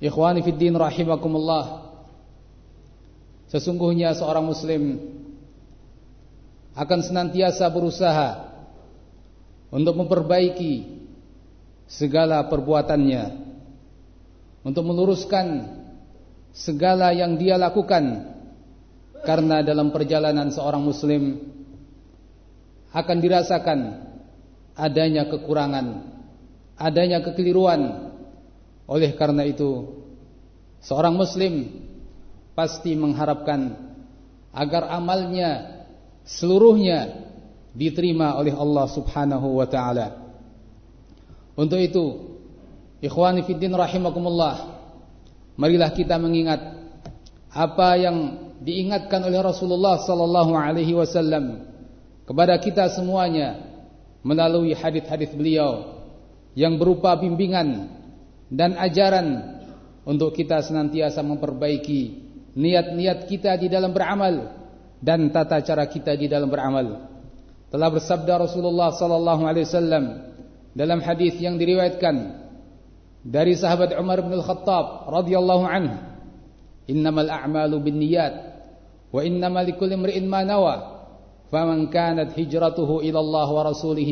Ikhwani 0.00 0.40
fid 0.40 0.56
rahimakumullah. 0.72 1.92
Sesungguhnya 3.52 4.16
seorang 4.16 4.48
muslim 4.48 4.96
akan 6.72 7.00
senantiasa 7.04 7.68
berusaha 7.68 8.48
untuk 9.68 10.00
memperbaiki 10.00 11.02
segala 11.84 12.46
perbuatannya, 12.48 13.24
untuk 14.64 14.86
meluruskan 14.88 15.68
segala 16.54 17.12
yang 17.12 17.36
dia 17.36 17.60
lakukan 17.60 18.32
karena 19.26 19.60
dalam 19.60 19.92
perjalanan 19.92 20.48
seorang 20.48 20.80
muslim 20.80 21.44
akan 22.94 23.18
dirasakan 23.20 23.78
adanya 24.78 25.28
kekurangan, 25.28 25.86
adanya 26.78 27.20
kekeliruan 27.20 28.09
oleh 28.90 29.14
karena 29.14 29.46
itu 29.46 29.86
Seorang 30.82 31.14
muslim 31.14 31.86
Pasti 32.58 32.98
mengharapkan 32.98 33.78
Agar 34.50 34.90
amalnya 34.90 35.86
Seluruhnya 36.26 37.30
Diterima 37.70 38.34
oleh 38.34 38.50
Allah 38.50 38.90
subhanahu 38.90 39.62
wa 39.62 39.66
ta'ala. 39.70 40.34
Untuk 41.54 41.78
itu 41.78 42.34
Ikhwani 42.98 43.46
fiddin 43.46 43.70
rahimakumullah 43.70 44.82
Marilah 45.54 45.94
kita 45.94 46.18
mengingat 46.18 46.58
Apa 47.54 47.94
yang 47.94 48.50
diingatkan 48.60 49.24
oleh 49.24 49.40
Rasulullah 49.40 49.96
sallallahu 50.04 50.52
alaihi 50.52 50.92
wasallam 50.92 51.64
kepada 52.28 52.60
kita 52.60 52.92
semuanya 52.92 53.58
melalui 54.20 54.76
hadis-hadis 54.76 55.32
beliau 55.32 55.96
yang 56.52 56.76
berupa 56.76 57.16
bimbingan 57.16 57.99
dan 58.50 58.74
ajaran 58.74 59.58
untuk 60.02 60.34
kita 60.34 60.58
senantiasa 60.60 61.22
memperbaiki 61.22 62.30
niat-niat 62.58 63.30
kita 63.30 63.54
di 63.56 63.70
dalam 63.70 63.94
beramal 63.94 64.58
dan 64.98 65.30
tata 65.30 65.62
cara 65.62 65.86
kita 65.86 66.18
di 66.18 66.26
dalam 66.26 66.50
beramal. 66.50 67.08
Telah 67.70 67.88
bersabda 67.88 68.42
Rasulullah 68.42 68.90
sallallahu 68.90 69.42
alaihi 69.46 69.66
wasallam 69.70 70.04
dalam 70.74 70.98
hadis 70.98 71.38
yang 71.38 71.54
diriwayatkan 71.54 72.42
dari 73.22 73.54
sahabat 73.54 73.94
Umar 73.94 74.18
bin 74.26 74.34
Al-Khattab 74.34 75.06
radhiyallahu 75.06 75.64
anhu, 75.64 75.96
"Innamal 76.90 77.30
a'malu 77.30 77.78
binniyat 77.78 78.34
wa 79.14 79.20
innamal 79.22 79.62
likulli 79.62 79.94
imri'in 79.94 80.26
ma 80.26 80.42
nawa." 80.42 80.98
Faman 81.50 81.90
kanat 81.90 82.38
hijratuhu 82.38 83.02
ila 83.10 83.18
Allah 83.18 83.48
wa 83.50 83.62
rasulih, 83.66 84.10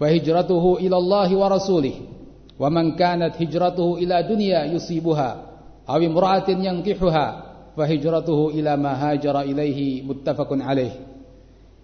fa 0.00 0.08
hijratuhu 0.08 0.80
ila 0.80 0.96
Allah 0.96 1.28
wa 1.36 1.48
rasulih. 1.52 2.13
Wa 2.54 2.70
man 2.70 2.94
kanat 2.94 3.34
hijratuhu 3.34 3.98
ila 3.98 4.22
dunya 4.22 4.62
yusibuha 4.70 5.30
aw 5.84 5.98
imra'atin 5.98 6.62
yankihuha 6.62 7.26
fa 7.74 7.84
hijratuhu 7.84 8.54
ila 8.54 8.78
ma 8.78 8.94
hajara 8.94 9.42
ilaihi 9.42 10.06
muttafaqun 10.06 10.62
alaih. 10.62 10.94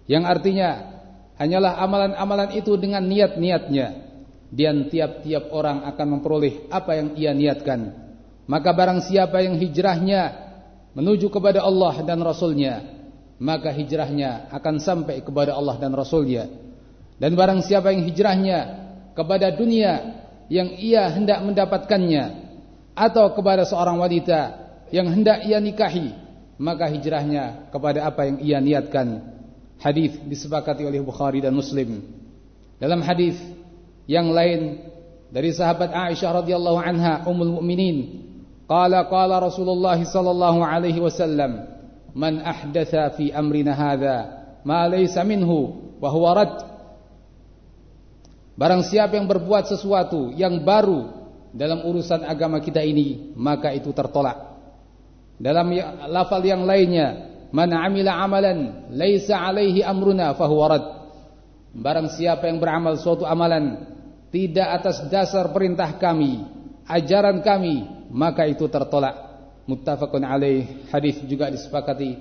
Yang 0.07 0.23
artinya 0.27 0.69
hanyalah 1.35 1.75
amalan-amalan 1.83 2.55
itu 2.55 2.79
dengan 2.79 3.03
niat-niatnya 3.03 3.87
dan 4.51 4.91
tiap-tiap 4.91 5.51
orang 5.51 5.87
akan 5.87 6.07
memperoleh 6.19 6.67
apa 6.71 6.91
yang 6.99 7.07
ia 7.15 7.31
niatkan. 7.31 8.11
Maka 8.47 8.75
barang 8.75 9.07
siapa 9.07 9.39
yang 9.43 9.55
hijrahnya 9.55 10.51
menuju 10.91 11.31
kepada 11.31 11.63
Allah 11.63 12.03
dan 12.03 12.19
Rasulnya, 12.19 12.83
maka 13.39 13.71
hijrahnya 13.71 14.51
akan 14.51 14.75
sampai 14.83 15.23
kepada 15.23 15.55
Allah 15.55 15.79
dan 15.79 15.95
Rasulnya. 15.95 16.51
Dan 17.15 17.37
barang 17.37 17.63
siapa 17.63 17.95
yang 17.95 18.03
hijrahnya 18.03 18.59
kepada 19.15 19.55
dunia 19.55 20.20
yang 20.51 20.75
ia 20.75 21.07
hendak 21.07 21.39
mendapatkannya 21.47 22.51
atau 22.91 23.31
kepada 23.31 23.63
seorang 23.63 23.95
wanita 23.95 24.59
yang 24.91 25.07
hendak 25.07 25.47
ia 25.47 25.63
nikahi 25.63 26.11
maka 26.59 26.91
hijrahnya 26.91 27.71
kepada 27.71 28.05
apa 28.05 28.27
yang 28.27 28.37
ia 28.43 28.57
niatkan. 28.59 29.07
Hadis 29.81 30.13
disepakati 30.29 30.85
oleh 30.85 31.01
Bukhari 31.01 31.41
dan 31.41 31.57
Muslim. 31.57 32.05
Dalam 32.77 33.01
hadis 33.01 33.33
yang 34.05 34.29
lain 34.29 34.77
dari 35.33 35.49
sahabat 35.49 35.89
Aisyah 35.89 36.43
radhiyallahu 36.43 36.77
anha 36.77 37.25
ummul 37.25 37.57
mukminin 37.57 38.27
qala 38.69 39.09
qala 39.09 39.41
Rasulullah 39.41 39.97
sallallahu 39.97 40.61
alaihi 40.61 41.01
wasallam 41.01 41.65
man 42.13 42.43
ahdatha 42.45 43.15
fi 43.17 43.33
amrina 43.33 43.73
hadha 43.73 44.17
ma 44.61 44.85
laysa 44.85 45.25
minhu 45.25 45.81
wa 45.97 46.09
huwa 46.13 46.37
rad 46.37 46.70
Barang 48.61 48.85
siapa 48.85 49.17
yang 49.17 49.25
berbuat 49.25 49.73
sesuatu 49.73 50.29
yang 50.37 50.61
baru 50.61 51.09
dalam 51.49 51.81
urusan 51.81 52.21
agama 52.21 52.61
kita 52.61 52.85
ini, 52.85 53.33
maka 53.33 53.73
itu 53.73 53.89
tertolak. 53.89 54.37
Dalam 55.41 55.65
ya, 55.73 56.05
lafal 56.05 56.45
yang 56.45 56.61
lainnya, 56.69 57.25
man 57.49 57.73
amila 57.73 58.21
amalan 58.21 58.85
laisa 58.93 59.41
alaihi 59.41 59.81
amruna 59.81 60.37
fahuwa 60.37 60.77
rad. 60.77 60.85
Barang 61.73 62.13
siapa 62.13 62.45
yang 62.45 62.61
beramal 62.61 63.01
suatu 63.01 63.25
amalan 63.25 63.81
tidak 64.29 64.77
atas 64.77 65.09
dasar 65.09 65.49
perintah 65.49 65.97
kami, 65.97 66.45
ajaran 66.85 67.41
kami, 67.41 68.05
maka 68.13 68.45
itu 68.45 68.69
tertolak. 68.69 69.33
Muttafaqun 69.65 70.21
alaih. 70.21 70.85
Hadis 70.93 71.17
juga 71.25 71.49
disepakati 71.49 72.13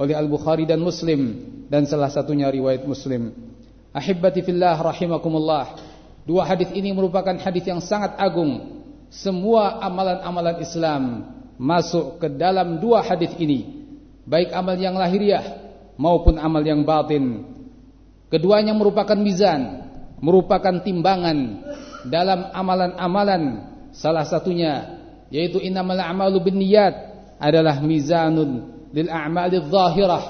oleh 0.00 0.16
Al-Bukhari 0.16 0.64
dan 0.64 0.80
Muslim 0.80 1.36
dan 1.68 1.84
salah 1.84 2.08
satunya 2.08 2.48
riwayat 2.48 2.88
Muslim. 2.88 3.51
Ahibati 3.92 4.40
fillah 4.40 4.80
rahimakumullah. 4.80 5.76
Dua 6.24 6.48
hadis 6.48 6.72
ini 6.72 6.96
merupakan 6.96 7.36
hadis 7.36 7.68
yang 7.68 7.84
sangat 7.84 8.16
agung. 8.16 8.80
Semua 9.12 9.84
amalan-amalan 9.84 10.56
Islam 10.64 11.02
masuk 11.60 12.16
ke 12.16 12.32
dalam 12.32 12.80
dua 12.80 13.04
hadis 13.04 13.36
ini. 13.36 13.84
Baik 14.24 14.48
amal 14.56 14.80
yang 14.80 14.96
lahiriah 14.96 15.44
maupun 16.00 16.40
amal 16.40 16.64
yang 16.64 16.80
batin. 16.88 17.44
Keduanya 18.32 18.72
merupakan 18.72 19.18
mizan, 19.18 19.84
merupakan 20.24 20.80
timbangan 20.80 21.60
dalam 22.08 22.48
amalan-amalan. 22.56 23.68
Salah 23.92 24.24
satunya 24.24 25.02
yaitu 25.28 25.60
innamal 25.60 26.00
a'malu 26.00 26.40
binniyat 26.40 26.94
adalah 27.36 27.76
mizanun 27.84 28.72
lil 28.88 29.08
a'malidh 29.12 29.68
zahirah, 29.68 30.24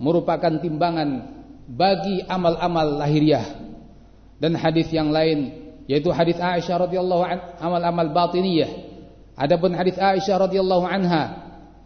merupakan 0.00 0.56
timbangan 0.64 1.41
bagi 1.72 2.20
amal-amal 2.28 3.00
lahiriah 3.00 3.48
dan 4.36 4.52
hadis 4.52 4.92
yang 4.92 5.08
lain 5.08 5.72
yaitu 5.88 6.12
hadis 6.12 6.36
Aisyah 6.36 6.84
radhiyallahu 6.84 7.24
an 7.24 7.38
amal-amal 7.58 8.12
batiniyah 8.12 8.92
Adapun 9.32 9.72
hadis 9.72 9.96
Aisyah 9.96 10.44
radhiyallahu 10.48 10.84
anha 10.84 11.22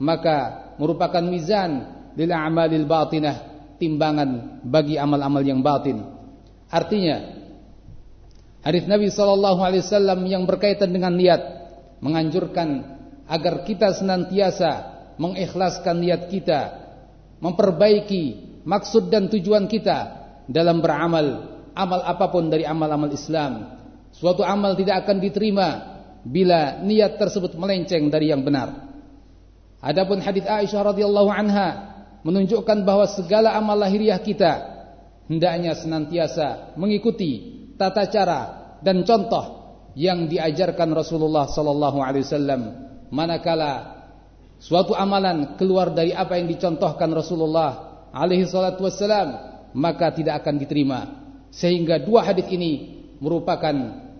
maka 0.02 0.68
merupakan 0.76 1.22
mizan 1.22 1.88
lil 2.18 2.28
a'malil 2.28 2.84
batinah, 2.84 3.36
timbangan 3.78 4.60
bagi 4.66 4.98
amal-amal 4.98 5.40
yang 5.40 5.62
batin. 5.62 6.02
Artinya 6.66 7.16
hadis 8.66 8.84
Nabi 8.90 9.08
sallallahu 9.08 9.62
alaihi 9.62 9.84
wasallam 9.86 10.20
yang 10.26 10.42
berkaitan 10.44 10.90
dengan 10.90 11.14
niat 11.14 11.42
menganjurkan 12.02 12.98
agar 13.30 13.62
kita 13.62 13.94
senantiasa 13.94 14.98
mengikhlaskan 15.16 15.96
niat 16.02 16.28
kita, 16.28 16.60
memperbaiki 17.40 18.45
maksud 18.66 19.08
dan 19.08 19.30
tujuan 19.30 19.70
kita 19.70 20.26
dalam 20.50 20.82
beramal 20.82 21.56
amal 21.76 22.00
apa 22.02 22.26
pun 22.32 22.50
dari 22.50 22.66
amal-amal 22.66 23.12
Islam. 23.12 23.78
Suatu 24.10 24.40
amal 24.42 24.74
tidak 24.74 25.06
akan 25.06 25.16
diterima 25.20 25.68
bila 26.24 26.82
niat 26.82 27.20
tersebut 27.20 27.54
melenceng 27.54 28.08
dari 28.08 28.32
yang 28.32 28.42
benar. 28.42 28.88
Adapun 29.78 30.18
hadis 30.18 30.42
Aisyah 30.42 30.82
radhiyallahu 30.90 31.30
anha 31.30 31.68
menunjukkan 32.26 32.82
bahwa 32.82 33.06
segala 33.06 33.54
amal 33.54 33.78
lahiriah 33.78 34.18
kita 34.18 34.74
hendaknya 35.30 35.78
senantiasa 35.78 36.74
mengikuti 36.74 37.62
tata 37.78 38.08
cara 38.10 38.40
dan 38.82 39.06
contoh 39.06 39.78
yang 39.94 40.26
diajarkan 40.26 40.90
Rasulullah 40.90 41.46
sallallahu 41.46 41.98
alaihi 42.02 42.26
wasallam 42.26 42.62
manakala 43.14 44.02
suatu 44.58 44.96
amalan 44.96 45.54
keluar 45.60 45.94
dari 45.94 46.10
apa 46.10 46.34
yang 46.40 46.50
dicontohkan 46.50 47.12
Rasulullah 47.14 47.85
alaihi 48.16 48.48
salatu 48.48 48.88
wassalam 48.88 49.36
maka 49.76 50.08
tidak 50.16 50.40
akan 50.40 50.56
diterima. 50.56 51.00
Sehingga 51.52 52.00
dua 52.00 52.24
hadis 52.24 52.48
ini 52.48 53.04
merupakan 53.20 53.72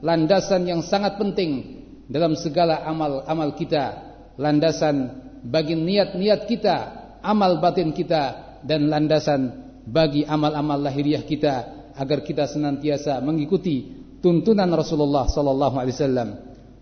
landasan 0.05 0.69
yang 0.69 0.85
sangat 0.85 1.17
penting 1.17 1.81
dalam 2.13 2.37
segala 2.37 2.85
amal-amal 2.85 3.57
kita. 3.57 4.05
Landasan 4.37 5.25
bagi 5.41 5.73
niat-niat 5.73 6.45
kita 6.45 6.77
amal 7.25 7.57
batin 7.59 7.97
kita 7.97 8.61
dan 8.61 8.93
landasan 8.93 9.73
bagi 9.89 10.29
amal-amal 10.29 10.77
lahiriah 10.77 11.25
kita 11.25 11.55
agar 11.97 12.21
kita 12.21 12.45
senantiasa 12.45 13.17
mengikuti 13.25 13.97
tuntunan 14.21 14.69
Rasulullah 14.77 15.25
sallallahu 15.25 15.77
alaihi 15.81 15.97
wasallam. 15.97 16.29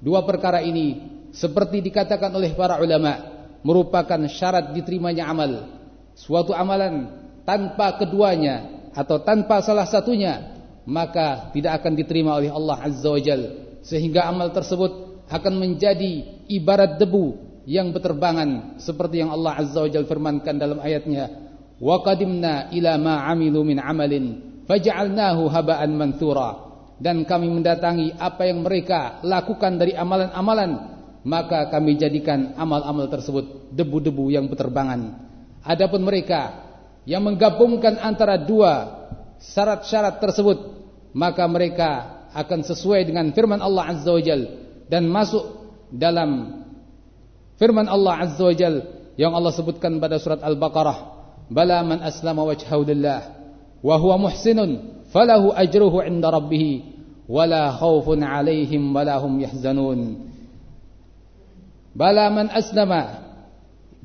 Dua 0.02 0.26
perkara 0.26 0.60
ini 0.60 1.14
seperti 1.31 1.78
dikatakan 1.81 2.34
oleh 2.34 2.52
para 2.58 2.82
ulama 2.82 3.14
merupakan 3.62 4.19
syarat 4.26 4.75
diterimanya 4.75 5.31
amal. 5.31 5.83
Suatu 6.14 6.55
amalan 6.55 7.11
tanpa 7.43 7.99
keduanya 8.00 8.88
atau 8.94 9.20
tanpa 9.20 9.61
salah 9.61 9.84
satunya 9.84 10.55
maka 10.87 11.50
tidak 11.50 11.82
akan 11.82 11.93
diterima 11.99 12.38
oleh 12.38 12.52
Allah 12.52 12.78
Azza 12.81 13.11
wa 13.11 13.20
Jal 13.20 13.43
sehingga 13.84 14.25
amal 14.25 14.52
tersebut 14.55 15.25
akan 15.28 15.55
menjadi 15.56 16.44
ibarat 16.49 17.00
debu 17.00 17.37
yang 17.64 17.90
berterbangan 17.90 18.81
seperti 18.81 19.25
yang 19.25 19.32
Allah 19.32 19.61
Azza 19.61 19.81
wa 19.81 19.90
Jal 19.90 20.05
firmankan 20.05 20.56
dalam 20.56 20.78
ayatnya 20.81 21.32
wa 21.81 22.00
qadimna 22.05 22.70
ila 22.70 22.93
ma 23.00 23.14
amilu 23.28 23.64
min 23.67 23.81
amalin 23.81 24.26
faj'alnahu 24.69 25.50
haba'an 25.50 25.90
manthura 25.93 26.50
dan 27.02 27.26
kami 27.26 27.50
mendatangi 27.50 28.14
apa 28.17 28.46
yang 28.46 28.62
mereka 28.62 29.19
lakukan 29.26 29.81
dari 29.81 29.96
amalan-amalan 29.99 30.94
maka 31.25 31.72
kami 31.72 31.96
jadikan 31.96 32.52
amal-amal 32.55 33.08
tersebut 33.08 33.72
debu-debu 33.72 34.28
yang 34.28 34.44
berterbangan. 34.44 35.24
Adapun 35.64 36.05
mereka 36.05 36.61
yang 37.08 37.25
menggabungkan 37.25 37.96
antara 37.96 38.37
dua 38.37 39.05
syarat-syarat 39.40 40.20
tersebut, 40.20 40.58
maka 41.16 41.44
mereka 41.49 42.20
akan 42.37 42.61
sesuai 42.61 43.08
dengan 43.08 43.32
firman 43.32 43.64
Allah 43.64 43.96
Azza 43.96 44.12
wa 44.12 44.20
Jal 44.20 44.44
dan 44.93 45.08
masuk 45.08 45.44
dalam 45.88 46.61
firman 47.56 47.88
Allah 47.88 48.28
Azza 48.28 48.44
wa 48.44 48.52
Jal 48.52 48.84
yang 49.16 49.32
Allah 49.32 49.52
sebutkan 49.56 49.96
pada 50.02 50.20
surat 50.20 50.44
Al-Baqarah, 50.44 50.99
"Bala 51.49 51.81
man 51.81 52.05
aslama 52.05 52.44
wajhahu 52.44 52.82
lillah 52.84 53.20
wa 53.81 53.94
huwa 53.96 54.28
muhsinun 54.28 55.05
falahu 55.08 55.55
ajruhu 55.55 56.05
'inda 56.05 56.28
rabbih 56.28 56.93
wala 57.25 57.72
khaufun 57.72 58.20
'alaihim 58.20 58.93
wala 58.93 59.17
hum 59.17 59.40
yahzanun." 59.40 60.28
Bala 61.94 62.26
man 62.28 62.50
aslama 62.50 63.24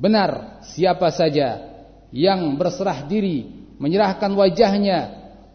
Benar 0.00 0.64
siapa 0.64 1.12
saja 1.12 1.60
yang 2.08 2.56
berserah 2.56 3.04
diri 3.04 3.44
menyerahkan 3.76 4.32
wajahnya 4.32 4.98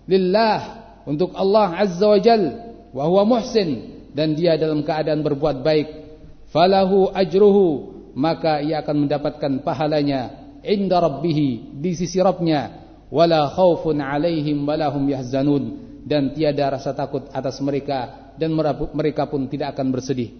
lillah 0.05 0.85
untuk 1.09 1.33
Allah 1.33 1.81
Azza 1.81 2.05
wa 2.05 2.19
Jal 2.21 2.43
wa 2.93 3.03
huwa 3.09 3.25
muhsin 3.25 4.05
dan 4.13 4.37
dia 4.37 4.53
dalam 4.55 4.85
keadaan 4.85 5.25
berbuat 5.25 5.65
baik 5.65 5.87
falahu 6.53 7.09
ajruhu 7.11 7.91
maka 8.15 8.61
ia 8.61 8.79
akan 8.85 9.09
mendapatkan 9.09 9.65
pahalanya 9.65 10.53
inda 10.63 11.01
rabbih 11.01 11.73
di 11.75 11.91
sisi 11.97 12.21
Rabbnya 12.21 12.85
wala 13.11 13.49
khaufun 13.51 13.99
alaihim 13.99 14.63
wala 14.63 14.93
hum 14.93 15.09
yahzanun 15.09 15.63
dan 16.05 16.31
tiada 16.37 16.69
rasa 16.69 16.93
takut 16.93 17.27
atas 17.33 17.57
mereka 17.59 18.31
dan 18.37 18.53
mereka 18.93 19.25
pun 19.25 19.49
tidak 19.49 19.73
akan 19.73 19.89
bersedih. 19.89 20.31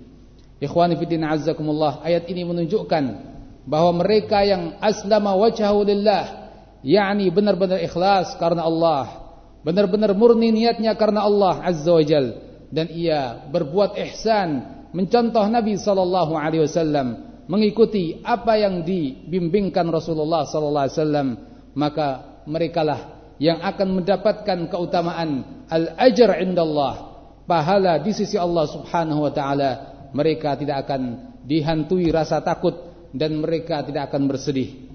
Ikhwani 0.62 0.96
fillah 0.96 1.36
azzakumullah, 1.36 2.00
ayat 2.06 2.30
ini 2.32 2.48
menunjukkan 2.48 3.35
bahwa 3.66 4.06
mereka 4.06 4.46
yang 4.46 4.78
aslama 4.78 5.34
wajhahu 5.34 5.82
lillah, 5.86 6.54
yakni 6.86 7.34
benar-benar 7.34 7.82
ikhlas 7.82 8.38
karena 8.38 8.66
Allah, 8.66 9.34
benar-benar 9.66 10.14
murni 10.14 10.54
niatnya 10.54 10.94
karena 10.94 11.26
Allah 11.26 11.66
azza 11.66 11.90
wajal 11.90 12.38
dan 12.70 12.90
ia 12.94 13.50
berbuat 13.50 13.98
ihsan, 14.06 14.62
mencontoh 14.94 15.44
Nabi 15.50 15.82
sallallahu 15.82 16.38
alaihi 16.38 16.70
wasallam, 16.70 17.08
mengikuti 17.50 18.22
apa 18.22 18.58
yang 18.62 18.86
dibimbingkan 18.86 19.90
Rasulullah 19.90 20.46
sallallahu 20.46 20.86
alaihi 20.86 20.98
wasallam, 21.02 21.28
maka 21.74 22.08
merekalah 22.46 23.34
yang 23.42 23.60
akan 23.60 24.02
mendapatkan 24.02 24.70
keutamaan 24.70 25.66
al-ajr 25.68 26.38
indallah, 26.46 27.18
pahala 27.50 27.98
di 27.98 28.14
sisi 28.14 28.38
Allah 28.38 28.70
Subhanahu 28.70 29.26
wa 29.26 29.34
taala 29.34 29.72
mereka 30.16 30.56
tidak 30.56 30.88
akan 30.88 31.34
dihantui 31.44 32.10
rasa 32.10 32.40
takut 32.40 32.95
dan 33.16 33.40
mereka 33.40 33.80
tidak 33.88 34.12
akan 34.12 34.28
bersedih. 34.28 34.92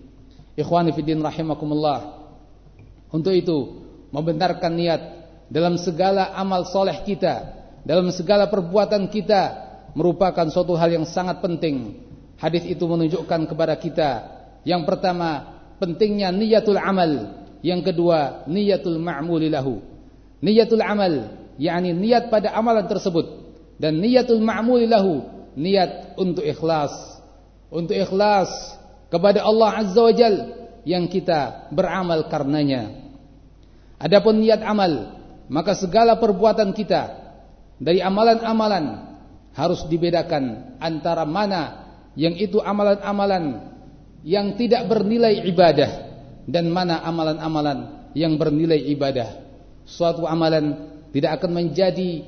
Ikhwani 0.54 0.92
fiddin 0.92 1.24
rahimakumullah. 1.24 2.20
Untuk 3.08 3.32
itu, 3.32 3.80
membenarkan 4.12 4.72
niat 4.76 5.02
dalam 5.48 5.80
segala 5.80 6.36
amal 6.36 6.68
soleh 6.68 7.00
kita, 7.02 7.48
dalam 7.82 8.12
segala 8.12 8.46
perbuatan 8.52 9.08
kita 9.08 9.42
merupakan 9.96 10.46
suatu 10.52 10.76
hal 10.76 11.00
yang 11.00 11.08
sangat 11.08 11.40
penting. 11.40 11.96
Hadis 12.36 12.68
itu 12.68 12.84
menunjukkan 12.84 13.50
kepada 13.50 13.74
kita 13.80 14.10
yang 14.62 14.84
pertama 14.84 15.60
pentingnya 15.80 16.28
niatul 16.30 16.76
amal, 16.76 17.40
yang 17.64 17.80
kedua 17.80 18.44
niatul 18.46 19.00
ma'mulilahu. 19.00 19.80
Niatul 20.40 20.84
amal 20.84 21.40
yakni 21.60 21.92
niat 21.92 22.32
pada 22.32 22.56
amalan 22.56 22.88
tersebut 22.88 23.26
dan 23.76 24.00
niatul 24.00 24.40
ma'mul 24.40 24.80
lahu 24.88 25.20
niat 25.52 26.16
untuk 26.16 26.40
ikhlas 26.40 27.19
untuk 27.70 27.94
ikhlas 27.94 28.50
kepada 29.10 29.46
Allah 29.46 29.70
Azza 29.82 30.00
wa 30.02 30.12
Jal 30.14 30.34
yang 30.84 31.06
kita 31.06 31.70
beramal 31.70 32.26
karenanya. 32.26 32.90
Adapun 34.00 34.42
niat 34.42 34.62
amal 34.64 35.22
maka 35.50 35.74
segala 35.74 36.18
perbuatan 36.18 36.70
kita 36.74 37.02
dari 37.80 37.98
amalan-amalan 37.98 39.10
harus 39.54 39.82
dibedakan 39.90 40.76
antara 40.78 41.26
mana 41.26 41.90
yang 42.14 42.38
itu 42.38 42.62
amalan-amalan 42.62 43.74
yang 44.22 44.54
tidak 44.54 44.86
bernilai 44.86 45.42
ibadah 45.48 45.90
dan 46.46 46.70
mana 46.70 47.02
amalan-amalan 47.02 48.10
yang 48.14 48.38
bernilai 48.38 48.78
ibadah. 48.94 49.42
Suatu 49.86 50.26
amalan 50.26 50.90
tidak 51.10 51.40
akan 51.40 51.50
menjadi 51.50 52.22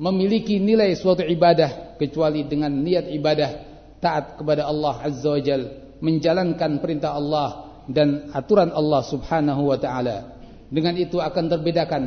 memiliki 0.00 0.56
nilai 0.56 0.96
suatu 0.96 1.20
ibadah 1.20 2.00
kecuali 2.00 2.48
dengan 2.48 2.72
niat 2.72 3.12
ibadah 3.12 3.71
taat 4.02 4.42
kepada 4.42 4.66
Allah 4.66 4.98
Azza 5.06 5.30
wa 5.30 5.38
Jal 5.38 5.62
menjalankan 6.02 6.82
perintah 6.82 7.14
Allah 7.14 7.70
dan 7.86 8.34
aturan 8.34 8.74
Allah 8.74 9.06
Subhanahu 9.06 9.70
wa 9.70 9.78
taala. 9.78 10.34
Dengan 10.66 10.98
itu 10.98 11.22
akan 11.22 11.44
terbedakan 11.46 12.02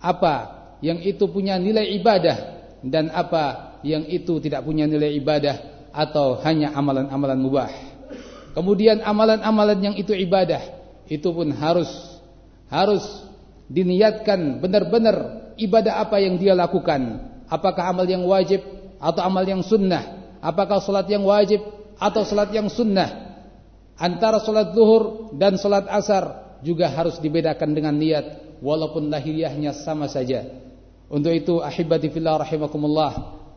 apa 0.00 0.34
yang 0.80 1.04
itu 1.04 1.28
punya 1.28 1.60
nilai 1.60 1.84
ibadah 2.00 2.64
dan 2.80 3.12
apa 3.12 3.76
yang 3.84 4.08
itu 4.08 4.40
tidak 4.40 4.64
punya 4.64 4.88
nilai 4.88 5.12
ibadah 5.20 5.88
atau 5.92 6.40
hanya 6.40 6.72
amalan-amalan 6.72 7.36
mubah. 7.36 7.70
Kemudian 8.56 9.04
amalan-amalan 9.04 9.92
yang 9.92 9.94
itu 10.00 10.16
ibadah 10.16 10.64
itu 11.12 11.28
pun 11.28 11.52
harus 11.52 11.88
harus 12.72 13.04
diniatkan 13.68 14.64
benar-benar 14.64 15.52
ibadah 15.60 16.00
apa 16.00 16.16
yang 16.24 16.40
dia 16.40 16.56
lakukan. 16.56 17.32
Apakah 17.46 17.92
amal 17.92 18.08
yang 18.08 18.24
wajib 18.24 18.64
atau 18.96 19.22
amal 19.22 19.44
yang 19.44 19.60
sunnah 19.60 20.15
apakah 20.42 20.80
salat 20.82 21.08
yang 21.10 21.24
wajib 21.24 21.62
atau 21.96 22.22
salat 22.22 22.52
yang 22.52 22.68
sunnah 22.68 23.36
antara 23.96 24.40
salat 24.40 24.72
zuhur 24.76 25.32
dan 25.36 25.56
salat 25.56 25.88
asar 25.88 26.56
juga 26.60 26.88
harus 26.88 27.20
dibedakan 27.20 27.72
dengan 27.72 27.94
niat 27.96 28.58
walaupun 28.60 29.08
lahiriahnya 29.08 29.72
sama 29.72 30.08
saja 30.08 30.44
untuk 31.08 31.32
itu 31.32 31.60
ahibati 31.62 32.12
fillah 32.12 32.40
rahimakumullah 32.42 33.12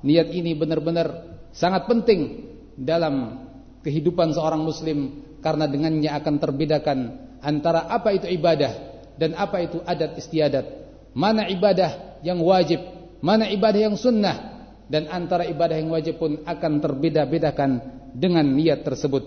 niat 0.05 0.31
ini 0.31 0.55
benar-benar 0.55 1.39
sangat 1.51 1.89
penting 1.89 2.45
dalam 2.79 3.45
kehidupan 3.83 4.31
seorang 4.35 4.63
muslim 4.63 5.23
karena 5.39 5.65
dengannya 5.67 6.11
akan 6.11 6.35
terbedakan 6.39 6.99
antara 7.39 7.87
apa 7.87 8.11
itu 8.15 8.27
ibadah 8.27 8.71
dan 9.19 9.35
apa 9.35 9.63
itu 9.63 9.83
adat 9.83 10.15
istiadat. 10.19 10.65
Mana 11.11 11.51
ibadah 11.51 12.21
yang 12.23 12.39
wajib, 12.43 12.79
mana 13.19 13.51
ibadah 13.51 13.91
yang 13.91 13.95
sunnah 13.99 14.58
dan 14.89 15.05
antara 15.13 15.45
ibadah 15.45 15.77
yang 15.77 15.93
wajib 15.93 16.17
pun 16.17 16.41
akan 16.43 16.81
terbeda-bedakan 16.81 17.71
dengan 18.17 18.43
niat 18.43 18.81
tersebut. 18.81 19.21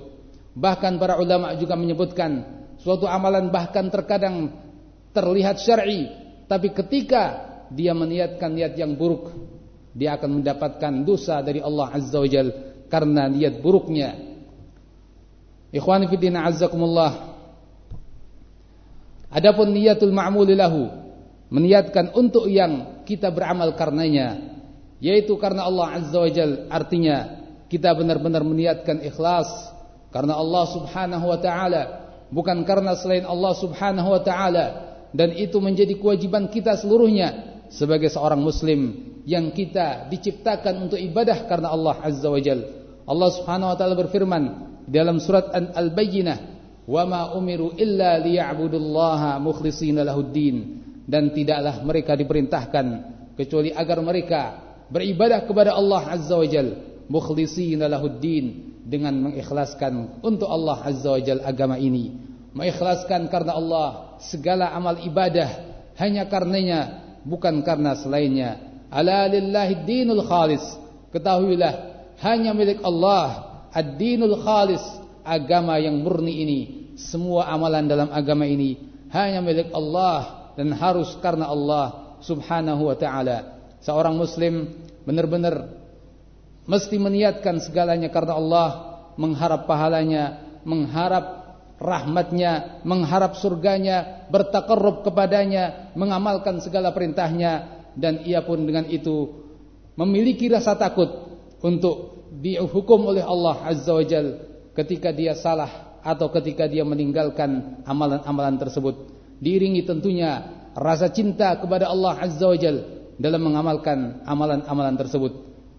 Bahkan 0.53 0.99
para 0.99 1.17
ulama 1.17 1.55
juga 1.57 1.79
menyebutkan 1.79 2.45
suatu 2.83 3.07
amalan 3.07 3.49
bahkan 3.49 3.87
terkadang 3.89 4.51
terlihat 5.15 5.63
syar'i, 5.63 6.11
tapi 6.51 6.75
ketika 6.75 7.49
dia 7.71 7.95
meniatkan 7.95 8.53
niat 8.53 8.75
yang 8.77 8.99
buruk, 8.99 9.33
dia 9.95 10.19
akan 10.19 10.43
mendapatkan 10.43 10.93
dosa 11.07 11.41
dari 11.41 11.63
Allah 11.63 11.95
Azza 11.95 12.19
wa 12.19 12.29
Jal 12.29 12.49
karena 12.91 13.31
niat 13.31 13.63
buruknya. 13.63 14.19
Ikhwani 15.73 16.05
fi 16.11 16.17
din 16.21 16.37
azzakumullah. 16.37 17.33
Adapun 19.33 19.73
niatul 19.73 20.13
ma'mul 20.13 20.45
lahu, 20.53 20.93
meniatkan 21.49 22.13
untuk 22.13 22.45
yang 22.53 23.01
kita 23.09 23.33
beramal 23.33 23.73
karenanya, 23.73 24.61
yaitu 25.03 25.35
karena 25.35 25.67
Allah 25.67 25.99
Azza 25.99 26.15
wa 26.15 26.31
Jal, 26.31 26.71
artinya 26.71 27.43
kita 27.67 27.91
benar-benar 27.91 28.47
meniatkan 28.47 29.03
ikhlas 29.03 29.51
karena 30.15 30.39
Allah 30.39 30.65
Subhanahu 30.71 31.27
wa 31.27 31.39
taala, 31.43 31.83
bukan 32.31 32.63
karena 32.63 32.95
selain 32.95 33.27
Allah 33.27 33.53
Subhanahu 33.59 34.15
wa 34.15 34.23
taala 34.23 34.67
dan 35.11 35.35
itu 35.35 35.59
menjadi 35.59 35.99
kewajiban 35.99 36.47
kita 36.47 36.79
seluruhnya 36.79 37.59
sebagai 37.67 38.15
seorang 38.15 38.39
muslim 38.39 39.11
yang 39.27 39.51
kita 39.51 40.07
diciptakan 40.07 40.87
untuk 40.87 41.03
ibadah 41.03 41.51
karena 41.51 41.75
Allah 41.75 41.99
Azza 41.99 42.31
wa 42.31 42.39
Jal. 42.39 42.63
Allah 43.03 43.31
Subhanahu 43.35 43.75
wa 43.75 43.77
taala 43.77 43.99
berfirman 43.99 44.43
dalam 44.87 45.19
surat 45.19 45.51
Al-Bayyinah, 45.51 46.39
"Wa 46.87 47.03
ma 47.11 47.35
umiru 47.35 47.75
illa 47.75 48.23
liya'budullaha 48.23 49.43
mukhlishina 49.43 50.07
lahuddin." 50.07 50.79
Dan 51.03 51.35
tidaklah 51.35 51.83
mereka 51.83 52.15
diperintahkan 52.15 52.87
kecuali 53.35 53.75
agar 53.75 53.99
mereka 53.99 54.41
beribadah 54.93 55.49
kepada 55.49 55.73
Allah 55.73 56.13
Azza 56.13 56.37
wa 56.37 56.45
Jal, 56.45 56.77
mukhlishina 57.09 57.89
lahuddin 57.89 58.77
dengan 58.85 59.17
mengikhlaskan 59.33 60.21
untuk 60.21 60.53
Allah 60.53 60.85
Azza 60.85 61.09
wa 61.09 61.21
Jal 61.25 61.41
agama 61.41 61.81
ini. 61.81 62.13
Mengikhlaskan 62.53 63.33
karena 63.33 63.57
Allah 63.57 64.21
segala 64.21 64.77
amal 64.77 65.01
ibadah 65.01 65.49
hanya 65.97 66.29
karenanya 66.29 67.01
bukan 67.25 67.65
karena 67.65 67.97
selainnya. 67.97 68.61
Ala 68.93 69.25
lillahi 69.25 69.89
dinul 69.89 70.21
khalis. 70.29 70.61
Ketahuilah 71.09 72.05
hanya 72.21 72.53
milik 72.53 72.85
Allah 72.85 73.53
ad-dinul 73.73 74.37
khalis, 74.45 74.85
agama 75.25 75.81
yang 75.81 76.01
murni 76.05 76.45
ini. 76.45 76.61
Semua 77.01 77.49
amalan 77.49 77.89
dalam 77.89 78.09
agama 78.13 78.45
ini 78.45 78.77
hanya 79.13 79.41
milik 79.41 79.73
Allah 79.73 80.53
dan 80.57 80.73
harus 80.77 81.17
karena 81.21 81.49
Allah 81.49 82.17
Subhanahu 82.21 82.93
wa 82.93 82.97
taala. 82.97 83.52
Seorang 83.83 84.15
muslim 84.15 84.71
benar-benar 85.03 85.83
mesti 86.71 86.97
meniatkan 86.99 87.59
segalanya 87.59 88.09
karena 88.15 88.39
Allah, 88.39 88.69
mengharap 89.19 89.67
pahalanya, 89.67 90.39
mengharap 90.63 91.43
rahmatnya, 91.83 92.83
mengharap 92.87 93.35
surganya, 93.43 94.27
bertakarrub 94.31 95.03
kepadanya, 95.03 95.91
mengamalkan 95.99 96.63
segala 96.63 96.95
perintahnya 96.95 97.83
dan 97.99 98.23
ia 98.23 98.47
pun 98.47 98.63
dengan 98.63 98.87
itu 98.87 99.43
memiliki 99.99 100.49
rasa 100.49 100.79
takut 100.79 101.11
untuk 101.61 102.25
dihukum 102.39 103.13
oleh 103.13 103.21
Allah 103.21 103.67
Azza 103.67 103.93
wa 103.93 104.05
Jal 104.07 104.41
ketika 104.73 105.13
dia 105.13 105.37
salah 105.37 106.01
atau 106.01 106.33
ketika 106.33 106.65
dia 106.65 106.87
meninggalkan 106.87 107.83
amalan-amalan 107.85 108.57
tersebut. 108.57 109.11
Diiringi 109.43 109.85
tentunya 109.85 110.63
rasa 110.73 111.11
cinta 111.13 111.53
kepada 111.59 111.91
Allah 111.91 112.17
Azza 112.23 112.47
wa 112.47 112.59
dalam 113.17 113.43
mengamalkan 113.43 114.23
amalan-amalan 114.25 114.97
tersebut. 114.97 115.33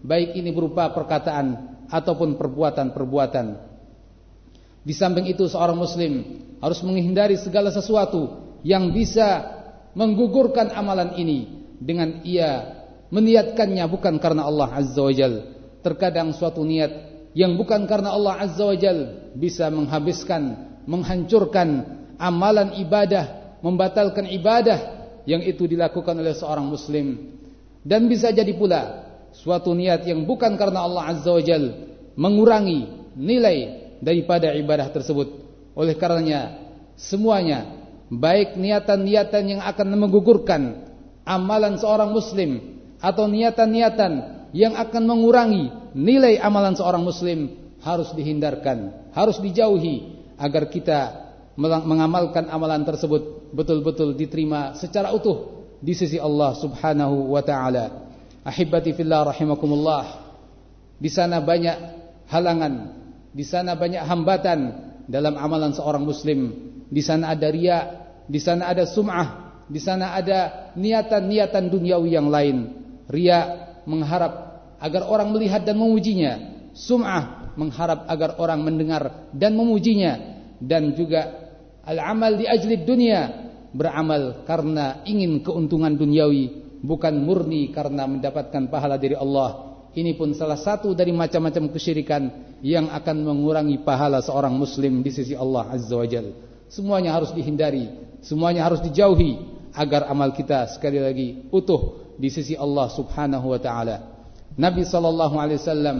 Baik 0.04 0.36
ini 0.36 0.52
berupa 0.52 0.92
perkataan 0.92 1.74
ataupun 1.88 2.36
perbuatan-perbuatan. 2.36 3.46
Di 4.84 4.92
samping 4.92 5.24
itu 5.24 5.48
seorang 5.48 5.80
muslim 5.80 6.44
harus 6.60 6.80
menghindari 6.84 7.40
segala 7.40 7.72
sesuatu 7.72 8.56
yang 8.60 8.92
bisa 8.92 9.48
menggugurkan 9.96 10.72
amalan 10.76 11.16
ini 11.16 11.68
dengan 11.80 12.20
ia 12.24 12.80
meniatkannya 13.08 13.84
bukan 13.88 14.20
karena 14.20 14.44
Allah 14.44 14.68
Azza 14.76 15.00
wa 15.00 15.12
Jal. 15.12 15.34
Terkadang 15.80 16.32
suatu 16.36 16.64
niat 16.64 16.92
yang 17.32 17.56
bukan 17.56 17.88
karena 17.88 18.12
Allah 18.12 18.44
Azza 18.44 18.64
wa 18.64 18.76
Jal 18.76 19.32
bisa 19.36 19.68
menghabiskan, 19.72 20.68
menghancurkan 20.84 21.68
amalan 22.20 22.76
ibadah, 22.80 23.56
membatalkan 23.64 24.28
ibadah 24.28 25.03
yang 25.24 25.40
itu 25.44 25.64
dilakukan 25.68 26.16
oleh 26.16 26.32
seorang 26.36 26.68
muslim. 26.68 27.36
Dan 27.84 28.08
bisa 28.08 28.32
jadi 28.32 28.52
pula 28.56 29.04
suatu 29.36 29.76
niat 29.76 30.08
yang 30.08 30.24
bukan 30.24 30.56
karena 30.56 30.84
Allah 30.84 31.12
Azza 31.12 31.28
wa 31.32 31.42
Jal 31.44 31.64
mengurangi 32.16 33.12
nilai 33.18 33.58
daripada 34.00 34.52
ibadah 34.56 34.88
tersebut. 34.88 35.28
Oleh 35.74 35.98
karenanya 35.98 36.64
semuanya 36.94 37.84
baik 38.08 38.54
niatan-niatan 38.56 39.44
yang 39.58 39.60
akan 39.64 39.86
menggugurkan 39.98 40.62
amalan 41.26 41.76
seorang 41.80 42.14
muslim 42.14 42.80
atau 43.02 43.26
niatan-niatan 43.26 44.12
yang 44.54 44.78
akan 44.78 45.02
mengurangi 45.02 45.72
nilai 45.98 46.38
amalan 46.38 46.78
seorang 46.78 47.02
muslim 47.02 47.52
harus 47.82 48.14
dihindarkan, 48.16 49.10
harus 49.12 49.42
dijauhi 49.42 50.14
agar 50.38 50.70
kita 50.70 51.00
mengamalkan 51.58 52.48
amalan 52.48 52.86
tersebut 52.86 53.43
betul-betul 53.54 54.18
diterima 54.18 54.74
secara 54.74 55.14
utuh 55.14 55.64
di 55.78 55.94
sisi 55.94 56.18
Allah 56.18 56.58
Subhanahu 56.58 57.30
wa 57.30 57.42
taala. 57.46 58.10
Ahibati 58.42 58.92
fillah 58.92 59.30
rahimakumullah. 59.30 60.26
Di 60.98 61.08
sana 61.08 61.38
banyak 61.38 61.76
halangan 62.28 63.04
di 63.34 63.42
sana 63.42 63.74
banyak 63.74 63.98
hambatan 63.98 64.60
dalam 65.10 65.34
amalan 65.34 65.74
seorang 65.74 66.06
muslim. 66.06 66.54
Di 66.86 67.02
sana 67.02 67.34
ada 67.34 67.50
riya, 67.50 67.78
di 68.30 68.38
sana 68.38 68.70
ada 68.70 68.86
sum'ah, 68.86 69.66
di 69.66 69.82
sana 69.82 70.14
ada 70.14 70.70
niatan-niatan 70.78 71.66
duniawi 71.66 72.14
yang 72.14 72.30
lain. 72.30 72.56
Riya 73.10 73.40
mengharap 73.90 74.62
agar 74.78 75.02
orang 75.10 75.34
melihat 75.34 75.66
dan 75.66 75.74
memujinya. 75.82 76.54
Sum'ah 76.78 77.54
mengharap 77.58 78.06
agar 78.06 78.38
orang 78.38 78.62
mendengar 78.62 79.34
dan 79.34 79.58
memujinya 79.58 80.38
dan 80.62 80.94
juga 80.94 81.50
al-amal 81.82 82.38
di 82.38 82.46
ajli 82.46 82.86
dunia 82.86 83.43
beramal 83.74 84.46
karena 84.46 85.02
ingin 85.02 85.42
keuntungan 85.42 85.98
duniawi 85.98 86.78
bukan 86.80 87.18
murni 87.18 87.74
karena 87.74 88.06
mendapatkan 88.06 88.70
pahala 88.70 88.94
dari 88.94 89.18
Allah 89.18 89.74
ini 89.94 90.18
pun 90.18 90.34
salah 90.34 90.58
satu 90.58 90.90
dari 90.90 91.14
macam-macam 91.14 91.70
kesyirikan 91.70 92.22
yang 92.66 92.90
akan 92.90 93.22
mengurangi 93.22 93.78
pahala 93.86 94.18
seorang 94.18 94.50
muslim 94.50 95.06
di 95.06 95.10
sisi 95.14 95.38
Allah 95.38 95.70
Azza 95.70 95.94
wa. 95.94 96.06
Semuanya 96.66 97.14
harus 97.14 97.30
dihindari, 97.30 98.18
semuanya 98.18 98.66
harus 98.66 98.82
dijauhi 98.82 99.38
agar 99.70 100.10
amal 100.10 100.34
kita 100.34 100.66
sekali 100.74 100.98
lagi 100.98 101.46
utuh 101.54 102.14
di 102.18 102.26
sisi 102.26 102.58
Allah 102.58 102.90
Subhanahu 102.90 103.54
wa 103.54 103.60
taala. 103.62 103.96
Nabi 104.58 104.82
sallallahu 104.82 105.38
alaihi 105.38 105.62
wasallam 105.62 105.98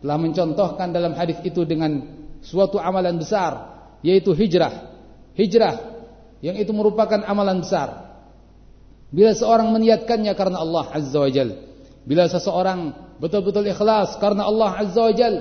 telah 0.00 0.16
mencontohkan 0.16 0.88
dalam 0.92 1.12
hadis 1.12 1.36
itu 1.44 1.68
dengan 1.68 2.00
suatu 2.40 2.80
amalan 2.80 3.20
besar 3.20 3.76
yaitu 4.00 4.32
hijrah. 4.32 4.88
Hijrah 5.36 5.93
yang 6.44 6.60
itu 6.60 6.76
merupakan 6.76 7.24
amalan 7.24 7.64
besar. 7.64 8.12
Bila 9.08 9.32
seorang 9.32 9.72
meniatkannya 9.72 10.32
karena 10.36 10.60
Allah 10.60 10.84
Azza 10.92 11.16
wa 11.16 11.30
Jalla 11.30 11.54
Bila 12.04 12.28
seseorang 12.28 12.92
betul-betul 13.16 13.64
ikhlas 13.64 14.20
karena 14.20 14.44
Allah 14.44 14.76
Azza 14.76 15.00
wa 15.00 15.14
Jal, 15.16 15.34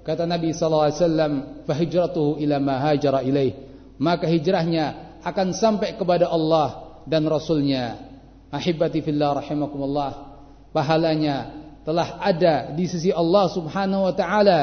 kata 0.00 0.24
Nabi 0.24 0.56
sallallahu 0.56 0.86
alaihi 0.88 0.98
wasallam, 0.98 1.32
"Fahijratuhu 1.68 2.40
ila 2.40 2.56
ma 2.56 2.76
ilaih." 2.96 3.52
Maka 4.00 4.24
hijrahnya 4.24 5.20
akan 5.20 5.52
sampai 5.52 5.96
kepada 6.00 6.32
Allah 6.32 7.00
dan 7.04 7.28
Rasulnya. 7.28 8.00
Ahibati 8.48 9.04
fillah 9.04 9.44
rahimakumullah. 9.44 10.40
Pahalanya 10.72 11.52
telah 11.84 12.16
ada 12.20 12.72
di 12.72 12.88
sisi 12.88 13.12
Allah 13.12 13.52
Subhanahu 13.52 14.08
wa 14.08 14.14
taala, 14.16 14.60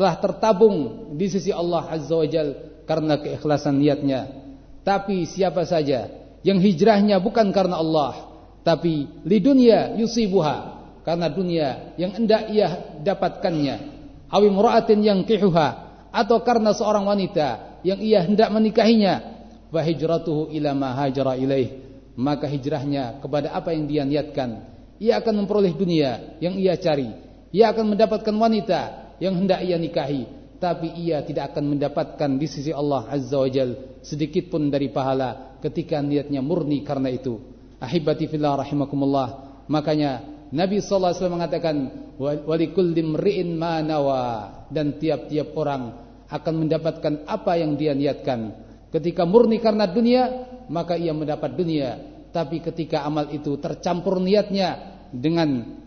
telah 0.00 0.16
tertabung 0.16 1.12
di 1.12 1.28
sisi 1.28 1.52
Allah 1.52 1.92
Azza 1.92 2.16
wa 2.16 2.24
Jal 2.24 2.56
karena 2.88 3.20
keikhlasan 3.20 3.76
niatnya. 3.76 4.39
Tapi 4.80 5.28
siapa 5.28 5.64
saja 5.68 6.08
yang 6.40 6.56
hijrahnya 6.56 7.20
bukan 7.20 7.52
karena 7.52 7.76
Allah, 7.76 8.32
tapi 8.64 9.08
li 9.28 9.38
dunia 9.40 9.96
yusibuha 10.00 10.56
karena 11.04 11.28
dunia 11.28 11.94
yang 12.00 12.16
hendak 12.16 12.48
ia 12.48 12.96
dapatkannya. 13.04 14.00
Awi 14.30 14.48
mura'atin 14.48 15.02
yang 15.02 15.26
kihuha 15.26 15.68
atau 16.14 16.38
karena 16.46 16.70
seorang 16.72 17.04
wanita 17.04 17.80
yang 17.84 18.00
ia 18.00 18.24
hendak 18.24 18.48
menikahinya. 18.52 19.42
Wa 19.70 19.86
hijratuhu 19.86 20.50
ila 20.50 20.74
ma 20.74 20.98
hajara 20.98 21.38
ilaih 21.38 21.90
maka 22.20 22.44
hijrahnya 22.44 23.22
kepada 23.24 23.56
apa 23.56 23.72
yang 23.72 23.88
dia 23.88 24.02
niatkan. 24.04 24.66
Ia 25.00 25.16
akan 25.24 25.44
memperoleh 25.44 25.72
dunia 25.72 26.36
yang 26.44 26.60
ia 26.60 26.76
cari. 26.76 27.08
Ia 27.50 27.72
akan 27.72 27.96
mendapatkan 27.96 28.34
wanita 28.36 28.80
yang 29.18 29.40
hendak 29.40 29.64
ia 29.64 29.80
nikahi, 29.80 30.28
tapi 30.60 30.92
ia 31.00 31.24
tidak 31.24 31.56
akan 31.56 31.74
mendapatkan 31.74 32.30
di 32.36 32.46
sisi 32.46 32.70
Allah 32.70 33.08
Azza 33.08 33.40
wa 33.40 33.48
Jal 33.48 33.98
sedikit 34.04 34.52
pun 34.52 34.68
dari 34.68 34.92
pahala 34.92 35.58
ketika 35.64 35.98
niatnya 36.04 36.44
murni 36.44 36.84
karena 36.84 37.08
itu. 37.08 37.40
Ahibati 37.80 38.28
fillah 38.28 38.60
rahimakumullah. 38.60 39.28
Makanya 39.72 40.20
Nabi 40.52 40.84
sallallahu 40.84 41.10
alaihi 41.10 41.18
wasallam 41.18 41.36
mengatakan 41.40 41.76
walikulli 42.20 43.00
mri'in 43.00 43.56
ma 43.56 43.80
nawa 43.80 44.22
dan 44.68 45.00
tiap-tiap 45.00 45.56
orang 45.56 45.96
akan 46.28 46.54
mendapatkan 46.54 47.24
apa 47.24 47.56
yang 47.56 47.80
dia 47.80 47.96
niatkan. 47.96 48.68
Ketika 48.92 49.24
murni 49.24 49.58
karena 49.64 49.88
dunia, 49.88 50.22
maka 50.68 50.94
ia 51.00 51.16
mendapat 51.16 51.56
dunia. 51.56 51.96
Tapi 52.30 52.60
ketika 52.60 53.02
amal 53.02 53.32
itu 53.32 53.56
tercampur 53.58 54.20
niatnya 54.22 55.00
dengan 55.10 55.80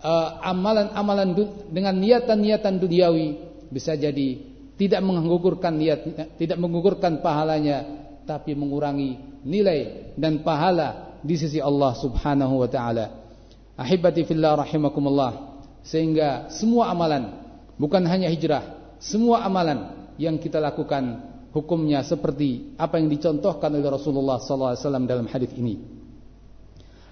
Eh, 0.00 0.28
amalan-amalan 0.40 1.36
uh, 1.36 1.68
dengan 1.68 1.92
niatan-niatan 1.92 2.80
duniawi 2.80 3.49
bisa 3.70 3.94
jadi 3.94 4.42
tidak 4.74 5.00
menggugurkan 5.00 5.78
niat 5.78 6.00
tidak 6.36 6.58
menggugurkan 6.58 7.22
pahalanya 7.22 7.86
tapi 8.26 8.54
mengurangi 8.54 9.42
nilai 9.42 10.12
dan 10.14 10.44
pahala 10.44 11.18
di 11.20 11.36
sisi 11.36 11.60
Allah 11.60 11.92
Subhanahu 11.96 12.64
wa 12.64 12.68
taala. 12.68 13.06
Ahibati 13.76 14.24
fillah 14.28 14.60
rahimakumullah. 14.60 15.62
Sehingga 15.80 16.52
semua 16.52 16.92
amalan 16.92 17.40
bukan 17.80 18.04
hanya 18.04 18.28
hijrah, 18.28 18.94
semua 19.00 19.40
amalan 19.40 20.12
yang 20.20 20.36
kita 20.36 20.60
lakukan 20.60 21.24
hukumnya 21.56 22.04
seperti 22.04 22.76
apa 22.76 23.00
yang 23.00 23.08
dicontohkan 23.08 23.72
oleh 23.72 23.88
Rasulullah 23.88 24.36
sallallahu 24.36 24.76
alaihi 24.76 24.84
wasallam 24.84 25.04
dalam 25.08 25.26
hadis 25.26 25.50
ini. 25.56 25.80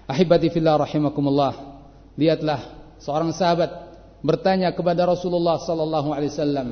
Ahibati 0.05 0.53
fillah 0.53 0.77
rahimakumullah. 0.77 1.81
Lihatlah 2.13 2.61
seorang 3.01 3.33
sahabat 3.33 3.88
bertanya 4.19 4.75
kepada 4.75 5.07
Rasulullah 5.07 5.59
sallallahu 5.59 6.09
alaihi 6.11 6.31
wasallam 6.31 6.69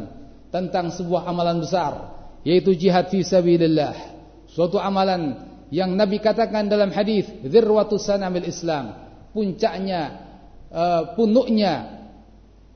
tentang 0.52 0.92
sebuah 0.92 1.28
amalan 1.28 1.64
besar 1.64 2.18
yaitu 2.48 2.72
jihad 2.76 3.12
fi 3.12 3.24
sabilillah. 3.24 3.96
Suatu 4.48 4.80
amalan 4.80 5.36
yang 5.68 5.92
Nabi 5.96 6.24
katakan 6.24 6.72
dalam 6.72 6.96
hadis 6.96 7.28
dzirwatus 7.44 8.08
sanamil 8.08 8.48
Islam, 8.48 8.96
puncaknya 9.36 10.24
uh, 10.72 11.12
punuknya 11.20 12.04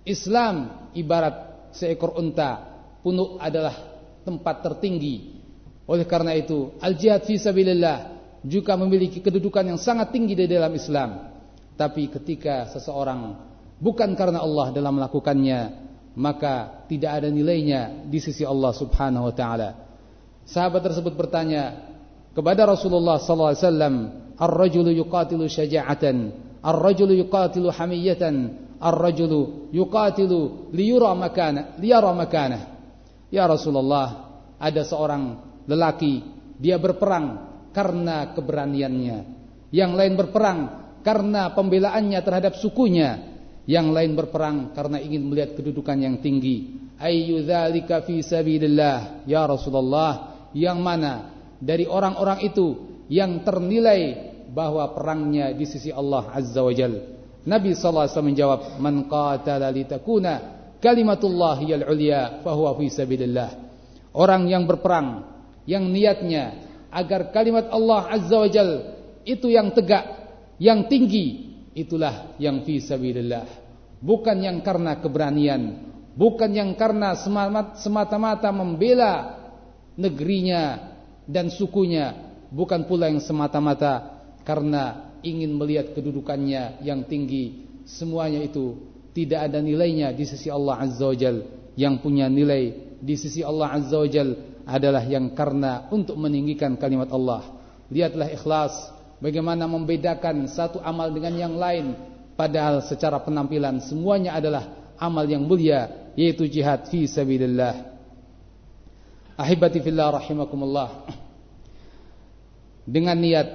Islam 0.03 0.89
ibarat 0.91 1.71
seekor 1.71 2.19
unta. 2.19 2.67
Punuk 3.01 3.41
adalah 3.41 3.73
tempat 4.21 4.61
tertinggi. 4.61 5.41
Oleh 5.89 6.05
karena 6.05 6.37
itu, 6.37 6.77
al-jihad 6.77 7.25
fi 7.25 7.41
sabilillah 7.41 8.13
juga 8.45 8.77
memiliki 8.77 9.17
kedudukan 9.25 9.73
yang 9.73 9.79
sangat 9.81 10.13
tinggi 10.13 10.37
di 10.37 10.45
dalam 10.45 10.69
Islam. 10.75 11.33
Tapi 11.73 12.13
ketika 12.13 12.69
seseorang 12.69 13.50
bukan 13.81 14.13
karena 14.13 14.45
Allah 14.45 14.69
dalam 14.69 15.01
melakukannya, 15.01 15.59
maka 16.15 16.85
tidak 16.85 17.23
ada 17.23 17.27
nilainya 17.33 18.05
di 18.05 18.21
sisi 18.21 18.45
Allah 18.45 18.71
Subhanahu 18.77 19.27
wa 19.27 19.33
taala. 19.33 19.69
Sahabat 20.45 20.85
tersebut 20.85 21.17
bertanya 21.17 21.89
kepada 22.38 22.69
Rasulullah 22.69 23.17
sallallahu 23.17 23.51
alaihi 23.51 23.63
wasallam, 23.65 23.95
"Ar-rajulu 24.38 24.89
yuqatilu 24.93 25.43
syaja'atan, 25.50 26.17
ar-rajulu 26.61 27.17
yuqatilu 27.25 27.73
hamiyatan, 27.73 28.35
ar-rajulu 28.77 29.73
yuqatilu 29.73 30.69
liyura 30.75 31.17
makana, 31.17 31.75
liyara 31.81 32.11
makana." 32.13 32.59
Ya 33.31 33.47
Rasulullah, 33.47 34.29
ada 34.59 34.81
seorang 34.83 35.39
lelaki 35.65 36.21
dia 36.59 36.75
berperang 36.75 37.50
karena 37.71 38.35
keberaniannya. 38.35 39.17
Yang 39.71 39.91
lain 39.95 40.13
berperang 40.19 40.59
karena 41.01 41.55
pembelaannya 41.55 42.19
terhadap 42.19 42.59
sukunya, 42.59 43.30
yang 43.71 43.95
lain 43.95 44.19
berperang 44.19 44.75
karena 44.75 44.99
ingin 44.99 45.31
melihat 45.31 45.55
kedudukan 45.55 45.95
yang 45.95 46.19
tinggi. 46.19 46.75
Ayyudzalika 46.99 48.03
fi 48.03 48.19
sabilillah 48.19 49.23
ya 49.23 49.47
Rasulullah, 49.47 50.43
yang 50.51 50.83
mana 50.83 51.31
dari 51.55 51.88
orang-orang 51.88 52.43
itu 52.43 52.99
yang 53.07 53.47
ternilai 53.47 54.31
bahwa 54.51 54.91
perangnya 54.91 55.55
di 55.55 55.63
sisi 55.63 55.88
Allah 55.88 56.36
Azza 56.36 56.60
wa 56.60 56.73
Jal. 56.75 56.99
Nabi 57.47 57.71
sallallahu 57.71 58.03
alaihi 58.05 58.13
wasallam 58.13 58.31
menjawab, 58.36 58.60
"Man 58.84 58.95
qatala 59.07 59.67
litakuna 59.71 60.34
kalimatullah 60.84 61.55
hiyal 61.63 61.88
ulya 61.88 62.43
fahuwa 62.43 62.75
fi 62.75 62.86
sabilillah." 62.91 63.49
Orang 64.12 64.51
yang 64.51 64.67
berperang 64.67 65.23
yang 65.63 65.88
niatnya 65.88 66.67
agar 66.91 67.31
kalimat 67.31 67.71
Allah 67.71 68.12
Azza 68.19 68.36
wa 68.36 68.49
Jal 68.51 68.69
itu 69.23 69.47
yang 69.47 69.71
tegak 69.71 70.03
yang 70.60 70.91
tinggi 70.91 71.55
itulah 71.71 72.36
yang 72.36 72.67
fi 72.67 72.84
sabilillah 72.84 73.61
bukan 74.01 74.37
yang 74.41 74.59
karena 74.65 74.97
keberanian. 74.99 75.93
Bukan 76.11 76.51
yang 76.51 76.75
karena 76.75 77.15
semata-mata 77.77 78.51
membela 78.51 79.39
negerinya 79.95 80.91
dan 81.23 81.47
sukunya. 81.47 82.33
Bukan 82.51 82.83
pula 82.83 83.07
yang 83.07 83.23
semata-mata 83.23 84.19
karena 84.43 85.15
ingin 85.23 85.55
melihat 85.55 85.95
kedudukannya 85.95 86.83
yang 86.83 87.07
tinggi. 87.07 87.63
Semuanya 87.87 88.43
itu 88.43 88.75
tidak 89.15 89.47
ada 89.47 89.63
nilainya 89.63 90.11
di 90.11 90.27
sisi 90.27 90.51
Allah 90.51 90.83
Azza 90.83 91.07
wa 91.07 91.15
Jal. 91.15 91.37
Yang 91.79 91.95
punya 92.03 92.27
nilai 92.27 92.75
di 92.99 93.15
sisi 93.15 93.39
Allah 93.39 93.71
Azza 93.71 93.95
wa 93.95 94.09
Jal 94.11 94.35
adalah 94.67 95.07
yang 95.07 95.31
karena 95.31 95.87
untuk 95.95 96.19
meninggikan 96.19 96.75
kalimat 96.75 97.07
Allah. 97.07 97.55
Lihatlah 97.87 98.27
ikhlas. 98.35 98.73
Bagaimana 99.21 99.69
membedakan 99.69 100.49
satu 100.49 100.81
amal 100.81 101.13
dengan 101.13 101.37
yang 101.37 101.53
lain 101.55 101.93
Padahal 102.36 102.82
secara 102.86 103.20
penampilan 103.22 103.84
semuanya 103.84 104.38
adalah 104.38 104.94
amal 104.98 105.26
yang 105.28 105.44
mulia 105.46 106.12
Yaitu 106.13 106.48
jihad 106.52 106.91
fi 106.91 107.08
sabilillah. 107.08 107.88
Ahibati 109.39 109.80
fillah 109.80 110.12
rahimakumullah. 110.20 111.08
Dengan 112.84 113.17
niat 113.17 113.50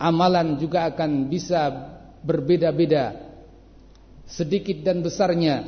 Amalan 0.00 0.56
juga 0.56 0.88
akan 0.88 1.28
bisa 1.28 1.68
berbeda-beda 2.24 3.16
Sedikit 4.24 4.80
dan 4.80 5.04
besarnya 5.04 5.62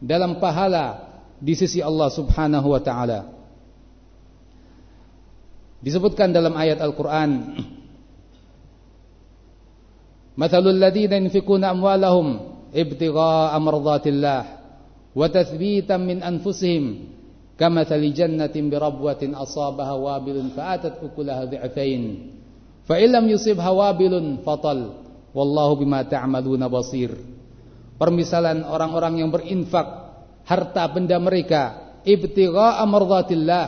Dalam 0.00 0.40
pahala 0.40 1.14
Di 1.38 1.52
sisi 1.52 1.84
Allah 1.84 2.08
subhanahu 2.08 2.72
wa 2.72 2.80
ta'ala. 2.80 3.20
Disebutkan 5.84 6.32
dalam 6.32 6.56
ayat 6.56 6.80
Al-Quran 6.80 7.60
Mathalul 10.34 10.78
ladzina 10.78 11.18
yunfikuna 11.18 11.70
amwalahum 11.70 12.54
ابتغاء 12.74 13.52
مرضات 13.54 14.04
الله 14.10 14.42
tathbitan 15.14 16.02
من 16.02 16.18
أنفسهم 16.26 16.84
كمثل 17.54 18.02
جنة 18.18 18.50
بربوة 18.50 19.22
أصابها 19.22 19.94
وابل 19.94 20.36
fa'atat 20.58 20.98
أكلها 21.06 21.42
ضعفين. 21.54 22.02
fa 22.82 22.98
لم 22.98 23.24
يصبها 23.30 23.70
وابل 23.70 24.42
فطل. 24.42 24.78
wallahu 25.34 25.82
بما 25.82 26.06
تعملون 26.06 26.62
basir 26.70 27.10
permisalan 27.98 28.62
orang-orang 28.62 29.18
yang 29.18 29.30
berinfak 29.34 29.86
harta 30.46 30.86
benda 30.94 31.18
mereka 31.18 31.62
ibtigha'a 32.06 32.86
mardatillah 32.86 33.66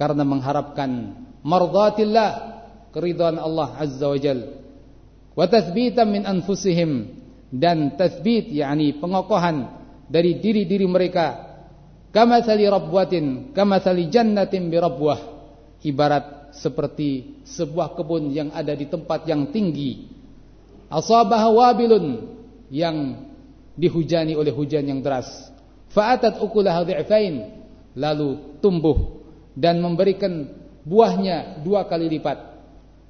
karena 0.00 0.24
mengharapkan 0.24 1.20
mardatillah 1.44 2.30
keridhaan 2.96 3.36
Allah 3.36 3.76
azza 3.76 4.08
wajalla 4.08 4.60
wa 5.34 5.44
tathbitan 5.46 6.08
min 6.10 6.22
anfusihim. 6.26 7.20
Dan 7.50 7.98
tathbit 7.98 8.54
yakni 8.54 8.94
pengokohan 9.02 9.66
dari 10.06 10.38
diri-diri 10.38 10.86
mereka. 10.86 11.50
Kama 12.14 12.42
sali 12.46 12.66
rabwatin 12.66 13.54
kama 13.54 13.82
sali 13.82 14.06
jannatin 14.06 14.70
bi 14.70 14.78
rabwah. 14.78 15.18
Ibarat 15.82 16.54
seperti 16.54 17.42
sebuah 17.46 17.98
kebun 17.98 18.30
yang 18.30 18.54
ada 18.54 18.74
di 18.74 18.86
tempat 18.86 19.26
yang 19.26 19.50
tinggi. 19.50 20.10
Asabah 20.90 21.50
wabilun 21.50 22.38
yang 22.70 23.26
dihujani 23.74 24.34
oleh 24.38 24.54
hujan 24.54 24.86
yang 24.86 25.02
deras. 25.02 25.26
Fa'atat 25.90 26.38
ukulaha 26.38 26.86
dhi'fain 26.86 27.34
lalu 27.98 28.58
tumbuh 28.62 29.26
dan 29.58 29.82
memberikan 29.82 30.50
buahnya 30.86 31.62
dua 31.66 31.86
kali 31.86 32.06
lipat. 32.06 32.38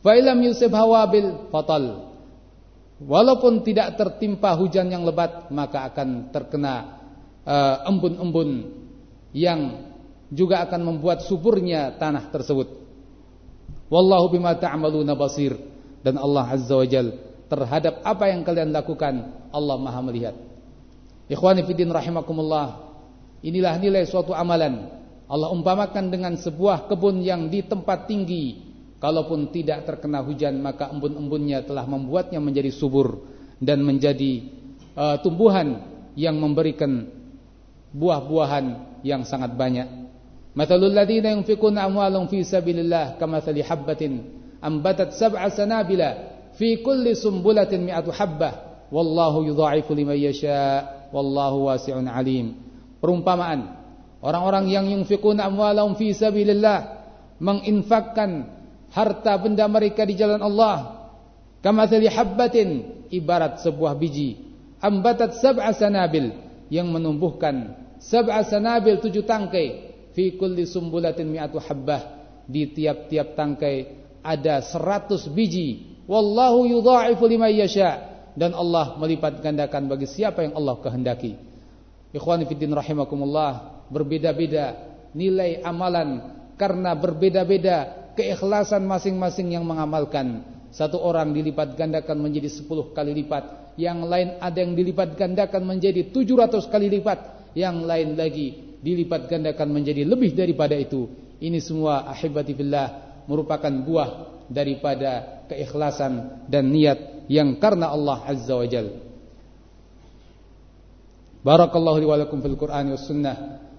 Fa 0.00 0.16
ilam 0.16 0.40
yusib 0.40 0.72
hawabil 0.72 1.52
fatal 1.52 2.09
Walaupun 3.00 3.64
tidak 3.64 3.96
tertimpa 3.96 4.52
hujan 4.60 4.92
yang 4.92 5.08
lebat 5.08 5.48
Maka 5.48 5.88
akan 5.88 6.28
terkena 6.28 7.00
eh, 7.48 7.76
embun-embun 7.88 8.50
Yang 9.32 9.88
juga 10.30 10.62
akan 10.62 10.80
membuat 10.86 11.26
suburnya 11.26 11.98
tanah 11.98 12.30
tersebut. 12.30 12.70
Wallahu 13.90 14.30
bima 14.30 14.54
ta'amaluna 14.54 15.18
basir. 15.18 15.58
Dan 16.06 16.16
Allah 16.22 16.46
Azza 16.46 16.78
wa 16.78 16.86
Jal 16.86 17.10
Terhadap 17.50 18.06
apa 18.06 18.30
yang 18.30 18.46
kalian 18.46 18.70
lakukan 18.70 19.48
Allah 19.50 19.74
maha 19.74 20.00
melihat. 20.06 20.38
Ikhwani 21.26 21.66
rahimakumullah 21.66 22.94
Inilah 23.42 23.74
nilai 23.82 24.06
suatu 24.06 24.30
amalan. 24.36 24.86
Allah 25.30 25.48
umpamakan 25.50 26.10
dengan 26.10 26.38
sebuah 26.38 26.86
kebun 26.90 27.22
yang 27.26 27.50
di 27.50 27.62
tempat 27.66 28.06
tinggi 28.06 28.69
Kalaupun 29.00 29.48
tidak 29.48 29.88
terkena 29.88 30.20
hujan 30.20 30.60
maka 30.60 30.92
embun-embunnya 30.92 31.64
telah 31.64 31.88
membuatnya 31.88 32.36
menjadi 32.36 32.68
subur 32.68 33.24
dan 33.56 33.80
menjadi 33.80 34.44
uh, 34.92 35.16
tumbuhan 35.24 35.80
yang 36.20 36.36
memberikan 36.36 37.08
buah-buahan 37.96 39.00
yang 39.00 39.24
sangat 39.24 39.56
banyak. 39.56 39.88
Mathalul 40.52 40.92
ladzina 40.92 41.32
yunfikuna 41.32 41.88
amwalahum 41.88 42.28
fi 42.28 42.44
sabilillah 42.44 43.16
kamathali 43.16 43.64
habbatin 43.64 44.20
ambatat 44.60 45.16
sab'a 45.16 45.48
sanabila 45.48 46.08
fi 46.60 46.84
kulli 46.84 47.16
sumbulatin 47.16 47.88
mi'atu 47.88 48.12
habbah 48.12 48.84
wallahu 48.92 49.48
yudha'ifu 49.48 49.96
liman 49.96 50.20
yasha 50.20 50.84
wallahu 51.08 51.72
wasi'un 51.72 52.04
alim. 52.04 52.52
Perumpamaan 53.00 53.80
orang-orang 54.20 54.68
yang 54.68 54.84
yunfikuna 54.92 55.48
amwalahum 55.48 55.96
fi 55.96 56.12
sabilillah 56.12 57.00
menginfakkan 57.40 58.59
harta 58.90 59.32
benda 59.38 59.66
mereka 59.70 60.02
di 60.06 60.14
jalan 60.18 60.42
Allah. 60.42 61.08
Kamathali 61.60 62.08
habbatin 62.10 62.68
ibarat 63.12 63.62
sebuah 63.62 63.94
biji. 63.96 64.48
Ambatat 64.80 65.36
sab'a 65.38 65.76
sanabil 65.76 66.32
yang 66.72 66.88
menumbuhkan 66.88 67.76
sab'a 68.00 68.42
sanabil 68.46 68.98
tujuh 68.98 69.24
tangkai. 69.24 69.92
Fi 70.10 70.34
kulli 70.34 70.66
sumbulatin 70.66 71.28
mi'atu 71.28 71.60
habbah. 71.60 72.18
Di 72.50 72.66
tiap-tiap 72.74 73.38
tangkai 73.38 73.76
ada 74.24 74.64
seratus 74.64 75.30
biji. 75.30 76.00
Wallahu 76.10 76.66
yudha'ifu 76.66 77.24
liman 77.28 77.52
yasha. 77.54 78.08
Dan 78.34 78.56
Allah 78.56 78.96
melipat 78.96 79.42
gandakan 79.44 79.90
bagi 79.90 80.08
siapa 80.08 80.42
yang 80.42 80.56
Allah 80.56 80.80
kehendaki. 80.80 81.36
Ikhwani 82.10 82.48
fiddin 82.48 82.74
rahimakumullah 82.74 83.84
berbeda-beda 83.92 84.90
nilai 85.14 85.62
amalan 85.62 86.40
karena 86.58 86.94
berbeda-beda 86.94 87.99
keikhlasan 88.16 88.86
masing-masing 88.86 89.54
yang 89.54 89.64
mengamalkan. 89.66 90.42
Satu 90.70 91.02
orang 91.02 91.34
dilipat 91.34 91.74
gandakan 91.74 92.22
menjadi 92.22 92.46
sepuluh 92.46 92.94
kali 92.94 93.10
lipat. 93.12 93.74
Yang 93.74 93.98
lain 94.06 94.28
ada 94.38 94.58
yang 94.62 94.72
dilipat 94.78 95.18
gandakan 95.18 95.66
menjadi 95.66 96.14
tujuh 96.14 96.38
ratus 96.38 96.70
kali 96.70 96.86
lipat. 96.86 97.52
Yang 97.58 97.76
lain 97.82 98.08
lagi 98.14 98.48
dilipat 98.78 99.26
gandakan 99.26 99.68
menjadi 99.74 100.06
lebih 100.06 100.32
daripada 100.32 100.78
itu. 100.78 101.10
Ini 101.40 101.58
semua 101.58 102.06
ahibati 102.06 102.54
fillah 102.54 102.88
merupakan 103.26 103.70
buah 103.70 104.10
daripada 104.50 105.42
keikhlasan 105.46 106.44
dan 106.50 106.70
niat 106.70 107.26
yang 107.30 107.58
karena 107.62 107.90
Allah 107.90 108.26
Azza 108.26 108.54
wa 108.54 108.66
Jal. 108.66 109.10
Barakallahu 111.40 111.98
li 112.02 112.06
fil 112.42 112.58
Qur'an 112.58 112.90
was 112.92 113.08
sunnah. 113.08 113.69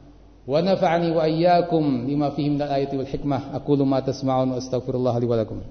ونفعني 0.47 1.11
وإياكم 1.11 2.05
لما 2.09 2.29
فيه 2.29 2.49
من 2.49 2.61
الآية 2.61 2.97
والحكمة. 2.97 3.55
أقول 3.55 3.87
ما 3.87 3.99
تسمعون 3.99 4.51
وأستغفر 4.51 4.95
الله 4.95 5.19
لي 5.19 5.25
ولكم. 5.25 5.61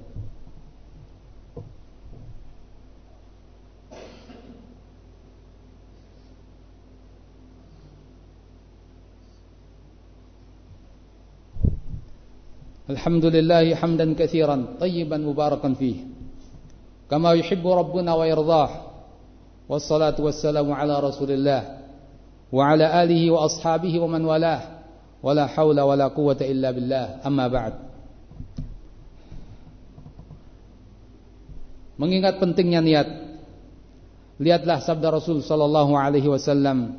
الحمد 12.91 13.25
لله 13.25 13.75
حمدا 13.75 14.15
كثيرا 14.15 14.67
طيبا 14.81 15.17
مباركا 15.17 15.75
فيه. 15.75 15.97
كما 17.11 17.33
يحب 17.33 17.67
ربنا 17.67 18.15
ويرضاه. 18.15 18.71
والصلاة 19.69 20.19
والسلام 20.21 20.73
على 20.73 21.01
رسول 21.01 21.31
الله. 21.31 21.80
mengingat 32.01 32.41
pentingnya 32.41 32.81
niat 32.81 33.09
lihatlah 34.41 34.81
sabda 34.81 35.13
Rasul 35.13 35.45
sallallahu 35.45 35.93
alaihi 35.93 36.33
wasallam. 36.33 36.97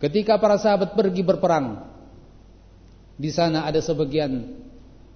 Ketika 0.00 0.40
para 0.40 0.56
sahabat 0.56 0.96
pergi 0.96 1.20
berperang 1.20 1.84
di 3.20 3.28
sana 3.28 3.68
ada 3.68 3.78
sebagian 3.78 4.56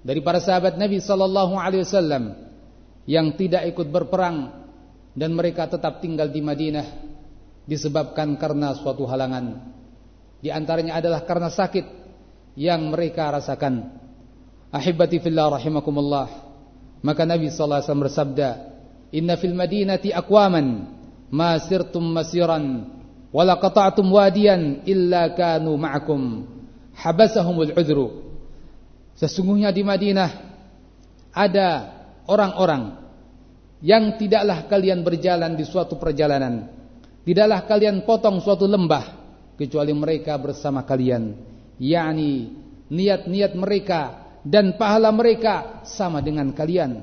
dari 0.04 0.20
para 0.20 0.38
sahabat 0.38 0.76
Nabi 0.76 1.00
sallallahu 1.00 1.56
alaihi 1.56 1.82
wasallam 1.88 2.36
yang 3.08 3.32
tidak 3.34 3.64
ikut 3.72 3.88
berperang 3.88 4.52
dan 5.16 5.32
mereka 5.32 5.64
tetap 5.64 6.04
tinggal 6.04 6.28
di 6.28 6.44
Madinah 6.44 7.05
disebabkan 7.66 8.38
karena 8.38 8.72
suatu 8.78 9.04
halangan. 9.04 9.74
Di 10.40 10.54
antaranya 10.54 10.96
adalah 11.02 11.26
karena 11.26 11.50
sakit 11.50 11.84
yang 12.54 12.94
mereka 12.94 13.34
rasakan. 13.34 13.90
Ahibati 14.70 15.18
fillah 15.18 15.50
rahimakumullah. 15.58 16.46
Maka 17.02 17.22
Nabi 17.26 17.50
sallallahu 17.50 17.82
alaihi 17.82 17.88
wasallam 17.90 18.06
bersabda, 18.06 18.48
"Inna 19.14 19.34
fil 19.36 19.54
madinati 19.54 20.14
aqwaman 20.14 20.66
ma 21.30 21.58
sirtum 21.60 22.02
masiran 22.02 22.86
wa 23.34 23.42
la 23.42 23.58
qata'tum 23.58 24.06
wadiyan 24.06 24.86
illa 24.86 25.34
kanu 25.34 25.74
ma'akum 25.74 26.46
habasahumul 26.94 27.74
udhru." 27.74 28.26
Sesungguhnya 29.16 29.72
di 29.72 29.80
Madinah 29.80 30.30
ada 31.32 31.68
orang-orang 32.28 33.00
yang 33.80 34.20
tidaklah 34.20 34.68
kalian 34.68 35.00
berjalan 35.00 35.56
di 35.56 35.64
suatu 35.64 35.96
perjalanan 35.96 36.75
Tidaklah 37.26 37.66
kalian 37.66 38.06
potong 38.06 38.38
suatu 38.38 38.70
lembah 38.70 39.02
kecuali 39.58 39.90
mereka 39.90 40.38
bersama 40.38 40.86
kalian. 40.86 41.34
yakni 41.82 42.54
niat-niat 42.86 43.52
mereka 43.58 44.30
dan 44.46 44.78
pahala 44.78 45.10
mereka 45.10 45.82
sama 45.82 46.22
dengan 46.22 46.54
kalian. 46.54 47.02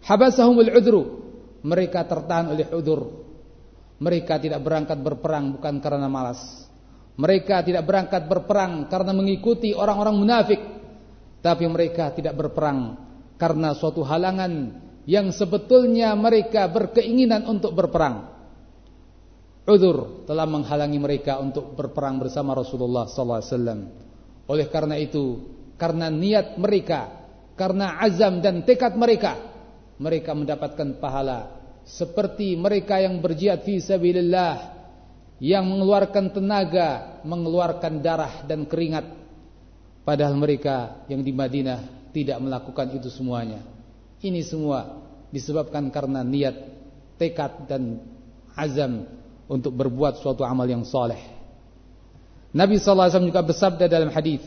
Habasahumul 0.00 0.72
udru. 0.72 1.02
Mereka 1.60 2.08
tertahan 2.08 2.56
oleh 2.56 2.72
udur. 2.72 3.20
Mereka 4.00 4.40
tidak 4.40 4.64
berangkat 4.64 4.96
berperang 5.04 5.60
bukan 5.60 5.76
karena 5.76 6.08
malas. 6.08 6.40
Mereka 7.20 7.68
tidak 7.68 7.84
berangkat 7.84 8.24
berperang 8.24 8.88
karena 8.88 9.12
mengikuti 9.12 9.76
orang-orang 9.76 10.16
munafik. 10.24 10.60
Tapi 11.44 11.68
mereka 11.68 12.16
tidak 12.16 12.32
berperang 12.32 12.96
karena 13.36 13.76
suatu 13.76 14.00
halangan 14.00 14.80
yang 15.04 15.28
sebetulnya 15.36 16.16
mereka 16.16 16.64
berkeinginan 16.72 17.44
untuk 17.44 17.76
berperang 17.76 18.33
udur 19.64 20.28
telah 20.28 20.44
menghalangi 20.44 21.00
mereka 21.00 21.40
untuk 21.40 21.72
berperang 21.72 22.20
bersama 22.20 22.52
Rasulullah 22.52 23.08
sallallahu 23.08 23.40
alaihi 23.40 23.52
wasallam. 23.52 23.80
Oleh 24.44 24.66
karena 24.68 24.96
itu, 25.00 25.40
karena 25.80 26.12
niat 26.12 26.60
mereka, 26.60 27.08
karena 27.56 27.96
azam 28.04 28.44
dan 28.44 28.60
tekad 28.68 28.92
mereka, 28.92 29.40
mereka 29.96 30.36
mendapatkan 30.36 31.00
pahala 31.00 31.64
seperti 31.84 32.56
mereka 32.56 33.00
yang 33.00 33.20
berjihad 33.20 33.64
fi 33.64 33.80
sabilillah 33.80 34.72
yang 35.40 35.64
mengeluarkan 35.64 36.32
tenaga, 36.32 37.20
mengeluarkan 37.24 38.00
darah 38.00 38.44
dan 38.48 38.64
keringat 38.68 39.04
padahal 40.04 40.36
mereka 40.36 41.04
yang 41.08 41.24
di 41.24 41.32
Madinah 41.32 42.12
tidak 42.12 42.38
melakukan 42.38 42.92
itu 42.94 43.08
semuanya. 43.08 43.64
Ini 44.20 44.40
semua 44.44 45.04
disebabkan 45.32 45.90
karena 45.90 46.22
niat, 46.22 46.56
tekad 47.18 47.66
dan 47.66 48.00
azam 48.54 49.23
untuk 49.48 49.76
berbuat 49.76 50.20
suatu 50.20 50.42
amal 50.42 50.64
yang 50.64 50.82
soleh. 50.84 51.20
Nabi 52.54 52.78
sallallahu 52.78 53.10
alaihi 53.10 53.14
wasallam 53.18 53.30
juga 53.34 53.42
bersabda 53.44 53.84
dalam 53.90 54.10
hadis, 54.14 54.40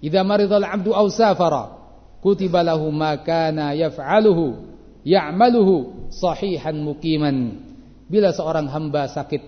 "Idza 0.00 0.24
maridal 0.24 0.64
'abdu 0.64 0.96
aw 0.96 1.06
safara, 1.12 1.68
kutiba 2.24 2.64
lahu 2.64 2.88
ma 2.88 3.20
kana 3.20 3.76
yaf'aluhu 3.76 4.56
ya'maluhu 5.04 6.08
sahihan 6.08 6.74
muqiman." 6.74 7.60
Bila 8.08 8.32
seorang 8.32 8.68
hamba 8.72 9.08
sakit 9.08 9.40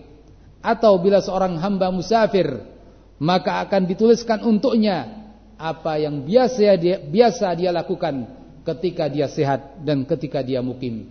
atau 0.64 0.96
bila 1.00 1.20
seorang 1.20 1.60
hamba 1.60 1.92
musafir, 1.92 2.48
maka 3.20 3.60
akan 3.64 3.84
dituliskan 3.84 4.40
untuknya 4.44 5.28
apa 5.60 6.00
yang 6.00 6.24
biasa 6.24 6.76
dia 6.80 6.96
biasa 7.00 7.52
dia 7.56 7.70
lakukan 7.72 8.24
ketika 8.64 9.08
dia 9.12 9.28
sehat 9.28 9.84
dan 9.84 10.08
ketika 10.08 10.40
dia 10.40 10.64
mukim. 10.64 11.08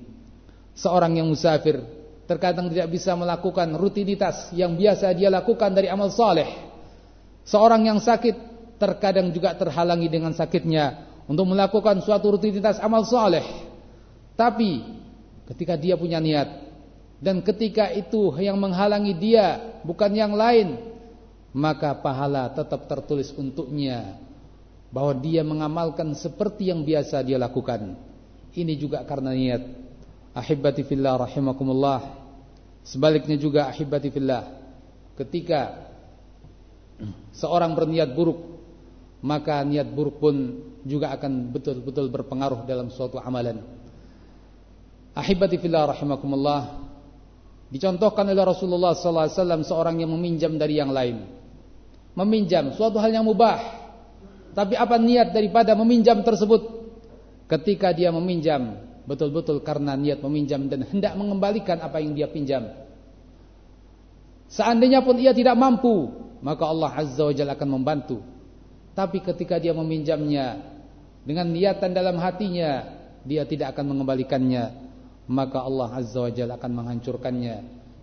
Seorang 0.74 1.22
yang 1.22 1.30
musafir 1.30 1.86
terkadang 2.24 2.72
tidak 2.72 2.88
bisa 2.92 3.14
melakukan 3.14 3.76
rutinitas 3.76 4.52
yang 4.56 4.76
biasa 4.80 5.12
dia 5.12 5.28
lakukan 5.28 5.72
dari 5.76 5.92
amal 5.92 6.08
saleh. 6.12 6.48
Seorang 7.44 7.84
yang 7.84 8.00
sakit 8.00 8.36
terkadang 8.80 9.32
juga 9.36 9.52
terhalangi 9.56 10.08
dengan 10.08 10.32
sakitnya 10.32 11.08
untuk 11.28 11.48
melakukan 11.48 12.00
suatu 12.04 12.36
rutinitas 12.40 12.80
amal 12.80 13.04
saleh. 13.04 13.44
Tapi 14.34 14.82
ketika 15.52 15.76
dia 15.76 16.00
punya 16.00 16.24
niat 16.24 16.50
dan 17.20 17.44
ketika 17.44 17.92
itu 17.92 18.36
yang 18.40 18.60
menghalangi 18.60 19.14
dia 19.16 19.80
bukan 19.84 20.12
yang 20.12 20.36
lain, 20.36 20.80
maka 21.54 21.96
pahala 21.96 22.52
tetap 22.52 22.88
tertulis 22.88 23.32
untuknya 23.36 24.18
bahwa 24.90 25.14
dia 25.20 25.42
mengamalkan 25.42 26.12
seperti 26.18 26.72
yang 26.72 26.82
biasa 26.84 27.22
dia 27.22 27.40
lakukan. 27.40 27.96
Ini 28.54 28.74
juga 28.78 29.02
karena 29.04 29.34
niat. 29.34 29.83
Ahibati 30.34 30.82
fillah 30.82 31.22
rahimakumullah. 31.22 32.26
Sebaliknya 32.82 33.38
juga 33.38 33.70
ahibati 33.70 34.10
fillah. 34.10 34.44
Ketika 35.14 35.94
seorang 37.38 37.78
berniat 37.78 38.12
buruk, 38.18 38.42
maka 39.22 39.62
niat 39.62 39.88
buruk 39.94 40.18
pun 40.18 40.36
juga 40.84 41.14
akan 41.14 41.54
betul-betul 41.54 42.10
berpengaruh 42.10 42.66
dalam 42.66 42.90
suatu 42.90 43.22
amalan. 43.22 43.62
Ahibati 45.14 45.62
fillah 45.62 45.94
rahimakumullah. 45.94 46.82
Dicontohkan 47.70 48.26
oleh 48.30 48.42
Rasulullah 48.46 48.98
sallallahu 48.98 49.26
alaihi 49.30 49.38
wasallam 49.38 49.62
seorang 49.66 49.96
yang 50.02 50.12
meminjam 50.18 50.58
dari 50.58 50.82
yang 50.82 50.90
lain. 50.90 51.30
Meminjam 52.18 52.74
suatu 52.74 52.98
hal 52.98 53.14
yang 53.14 53.26
mubah. 53.26 53.86
Tapi 54.54 54.78
apa 54.78 54.98
niat 54.98 55.34
daripada 55.34 55.74
meminjam 55.78 56.22
tersebut? 56.22 56.62
Ketika 57.50 57.94
dia 57.94 58.10
meminjam 58.14 58.93
betul-betul 59.04 59.62
karena 59.62 59.96
niat 59.98 60.24
meminjam 60.24 60.68
dan 60.68 60.88
hendak 60.88 61.14
mengembalikan 61.20 61.80
apa 61.80 62.00
yang 62.00 62.16
dia 62.16 62.28
pinjam. 62.32 62.72
Seandainya 64.48 65.02
pun 65.02 65.18
ia 65.18 65.34
tidak 65.34 65.58
mampu, 65.58 66.14
maka 66.46 66.64
Allah 66.70 66.92
Azza 66.94 67.24
wa 67.26 67.34
Jalla 67.34 67.58
akan 67.58 67.70
membantu. 67.70 68.22
Tapi 68.94 69.26
ketika 69.26 69.58
dia 69.58 69.74
meminjamnya 69.74 70.62
dengan 71.26 71.50
niatan 71.50 71.90
dalam 71.90 72.22
hatinya, 72.22 73.02
dia 73.26 73.48
tidak 73.50 73.74
akan 73.74 73.96
mengembalikannya 73.96 74.84
maka 75.28 75.64
Allah 75.64 75.90
Azza 75.96 76.20
wa 76.20 76.32
Jalla 76.32 76.60
akan 76.60 76.72
menghancurkannya 76.84 77.56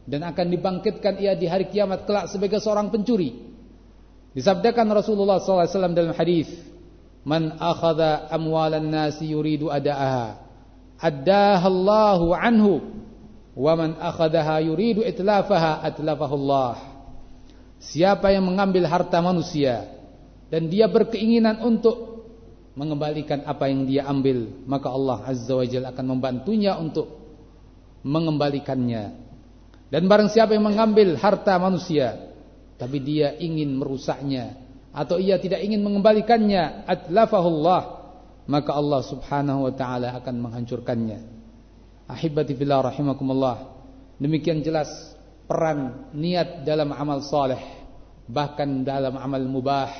dan 0.09 0.21
akan 0.25 0.47
dibangkitkan 0.49 1.21
ia 1.21 1.37
di 1.37 1.45
hari 1.45 1.69
kiamat 1.69 2.09
kelak 2.09 2.33
sebagai 2.33 2.59
seorang 2.59 2.89
pencuri. 2.89 3.37
Disabdakan 4.31 4.95
Rasulullah 4.95 5.43
SAW 5.43 5.91
dalam 5.93 6.15
hadis, 6.15 6.49
"Man 7.27 7.59
akhadha 7.59 8.31
amwalan 8.31 8.89
nasi 8.89 9.35
yuridu 9.35 9.69
adaaha, 9.69 10.39
addaha 11.01 11.67
Allahu 11.67 12.37
anhu, 12.37 12.85
wa 13.57 13.73
man 13.75 13.97
akhadaha 13.97 14.61
yuridu 14.61 15.03
itlafaha 15.03 15.81
atlafahu 15.83 16.35
Allah." 16.47 16.77
Siapa 17.81 18.29
yang 18.29 18.45
mengambil 18.45 18.85
harta 18.85 19.25
manusia 19.25 19.89
dan 20.53 20.69
dia 20.69 20.85
berkeinginan 20.85 21.65
untuk 21.65 22.11
mengembalikan 22.77 23.43
apa 23.47 23.67
yang 23.67 23.85
dia 23.85 24.07
ambil 24.07 24.47
maka 24.65 24.89
Allah 24.93 25.27
Azza 25.27 25.53
wa 25.53 25.67
Jalla 25.67 25.91
akan 25.91 26.07
membantunya 26.17 26.79
untuk 26.79 27.09
mengembalikannya 28.07 29.05
dan 29.91 30.03
barang 30.07 30.31
siapa 30.31 30.55
yang 30.55 30.65
mengambil 30.65 31.19
harta 31.19 31.59
manusia 31.59 32.31
tapi 32.81 33.03
dia 33.03 33.37
ingin 33.37 33.77
merusaknya 33.77 34.57
atau 34.97 35.21
ia 35.21 35.37
tidak 35.37 35.61
ingin 35.61 35.83
mengembalikannya 35.83 36.89
atlafahullah 36.89 38.00
maka 38.49 38.71
Allah 38.73 39.01
Subhanahu 39.05 39.69
wa 39.69 39.73
taala 39.75 40.17
akan 40.17 40.35
menghancurkannya. 40.41 41.19
Ahibati 42.11 42.57
fillah 42.57 42.85
rahimakumullah. 42.87 43.57
Demikian 44.21 44.61
jelas 44.61 44.91
peran 45.49 46.11
niat 46.13 46.63
dalam 46.63 46.93
amal 46.93 47.25
saleh 47.25 47.61
bahkan 48.31 48.87
dalam 48.87 49.19
amal 49.19 49.43
mubah. 49.45 49.91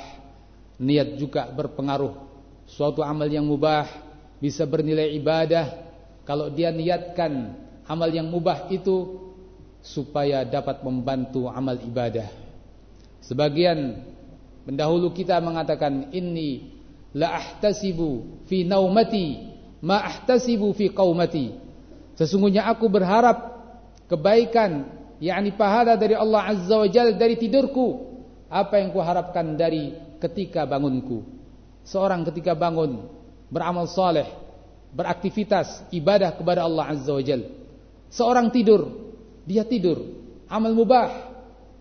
Niat 0.81 1.19
juga 1.21 1.45
berpengaruh. 1.53 2.31
Suatu 2.65 3.05
amal 3.05 3.29
yang 3.29 3.45
mubah 3.45 3.85
bisa 4.41 4.65
bernilai 4.65 5.13
ibadah. 5.13 5.67
Kalau 6.25 6.49
dia 6.49 6.73
niatkan 6.73 7.53
amal 7.85 8.09
yang 8.09 8.31
mubah 8.31 8.71
itu 8.73 9.19
supaya 9.81 10.41
dapat 10.45 10.81
membantu 10.81 11.49
amal 11.49 11.77
ibadah. 11.77 12.29
Sebagian 13.21 14.01
pendahulu 14.65 15.13
kita 15.13 15.37
mengatakan 15.41 16.09
inni 16.13 16.80
la 17.11 17.37
ahtasibu 17.37 18.43
fi 18.47 18.63
naumati 18.63 19.51
ma 19.83 19.99
ahtasibu 20.05 20.71
fi 20.75 20.91
qaumati. 20.91 21.51
Sesungguhnya 22.15 22.67
aku 22.69 22.87
berharap 22.87 23.59
kebaikan 24.07 24.87
yakni 25.17 25.51
pahala 25.55 25.97
dari 25.97 26.13
Allah 26.13 26.53
Azza 26.53 26.75
wa 26.75 26.87
Jalla 26.87 27.15
dari 27.15 27.35
tidurku 27.35 28.09
apa 28.51 28.77
yang 28.81 28.91
kuharapkan 28.93 29.55
dari 29.57 29.95
ketika 30.21 30.67
bangunku. 30.67 31.23
Seorang 31.81 32.21
ketika 32.29 32.53
bangun 32.53 33.09
beramal 33.49 33.89
saleh, 33.89 34.27
beraktivitas 34.93 35.87
ibadah 35.89 36.35
kepada 36.35 36.67
Allah 36.67 36.93
Azza 36.93 37.11
wa 37.11 37.23
Jalla. 37.23 37.49
Seorang 38.11 38.51
tidur, 38.51 38.91
dia 39.47 39.63
tidur, 39.63 40.03
amal 40.51 40.75
mubah, 40.75 41.31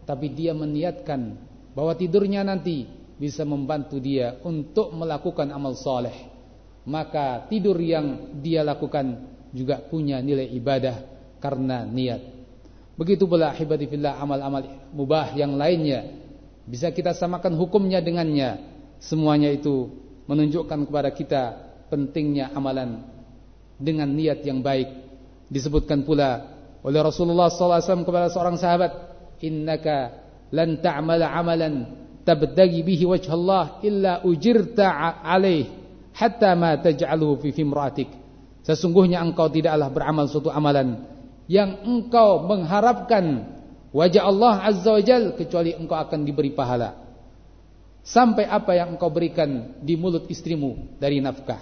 tapi 0.06 0.30
dia 0.30 0.54
meniatkan 0.54 1.36
bahwa 1.74 1.92
tidurnya 1.98 2.46
nanti 2.46 2.86
bisa 3.20 3.44
membantu 3.44 4.00
dia 4.00 4.40
untuk 4.40 4.96
melakukan 4.96 5.52
amal 5.52 5.76
saleh. 5.76 6.32
Maka 6.88 7.44
tidur 7.52 7.76
yang 7.76 8.40
dia 8.40 8.64
lakukan 8.64 9.28
juga 9.52 9.84
punya 9.84 10.24
nilai 10.24 10.48
ibadah 10.56 10.96
karena 11.36 11.84
niat. 11.84 12.40
Begitu 12.96 13.28
pula 13.28 13.52
ahibati 13.52 13.84
fillah 13.84 14.16
amal-amal 14.16 14.92
mubah 14.96 15.36
yang 15.36 15.60
lainnya 15.60 16.16
bisa 16.64 16.88
kita 16.88 17.12
samakan 17.12 17.56
hukumnya 17.56 18.00
dengannya 18.00 18.70
Semuanya 19.00 19.48
itu 19.48 19.88
menunjukkan 20.28 20.84
kepada 20.84 21.10
kita 21.16 21.42
pentingnya 21.88 22.52
amalan 22.52 23.00
dengan 23.80 24.12
niat 24.12 24.44
yang 24.44 24.60
baik. 24.60 24.92
Disebutkan 25.48 26.04
pula 26.04 26.52
oleh 26.84 27.00
Rasulullah 27.00 27.48
SAW 27.48 28.04
kepada 28.04 28.28
seorang 28.28 28.60
sahabat, 28.60 28.92
"Innaka 29.40 30.20
lan 30.52 30.84
ta'mala 30.84 31.32
amalan 31.32 31.99
tabtagi 32.24 32.84
bihi 32.84 33.04
wajh 33.08 33.28
Allah 33.30 33.80
illa 33.84 34.12
ujirta 34.24 35.20
alaih 35.24 35.68
hatta 36.14 36.52
ma 36.54 36.76
taj'aluhu 36.76 37.40
fi 37.42 37.50
fimratik." 37.52 38.10
Sesungguhnya 38.60 39.24
engkau 39.24 39.48
tidaklah 39.48 39.88
beramal 39.88 40.28
suatu 40.28 40.52
amalan 40.52 41.00
yang 41.50 41.82
engkau 41.82 42.44
mengharapkan 42.46 43.56
wajah 43.90 44.22
Allah 44.22 44.54
Azza 44.62 44.90
wa 44.92 45.02
Jal 45.02 45.34
kecuali 45.34 45.74
engkau 45.74 45.98
akan 45.98 46.22
diberi 46.22 46.54
pahala 46.54 46.94
sampai 48.04 48.46
apa 48.46 48.76
yang 48.76 48.94
engkau 48.94 49.10
berikan 49.10 49.76
di 49.80 49.96
mulut 49.96 50.28
istrimu 50.30 50.96
dari 51.00 51.18
nafkah. 51.18 51.60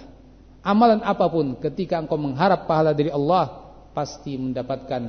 Amalan 0.59 0.99
apa 1.01 1.25
pun 1.31 1.55
ketika 1.57 1.97
engkau 1.97 2.19
mengharap 2.19 2.67
pahala 2.67 2.91
dari 2.91 3.09
Allah 3.09 3.71
pasti 3.95 4.35
mendapatkan 4.35 5.01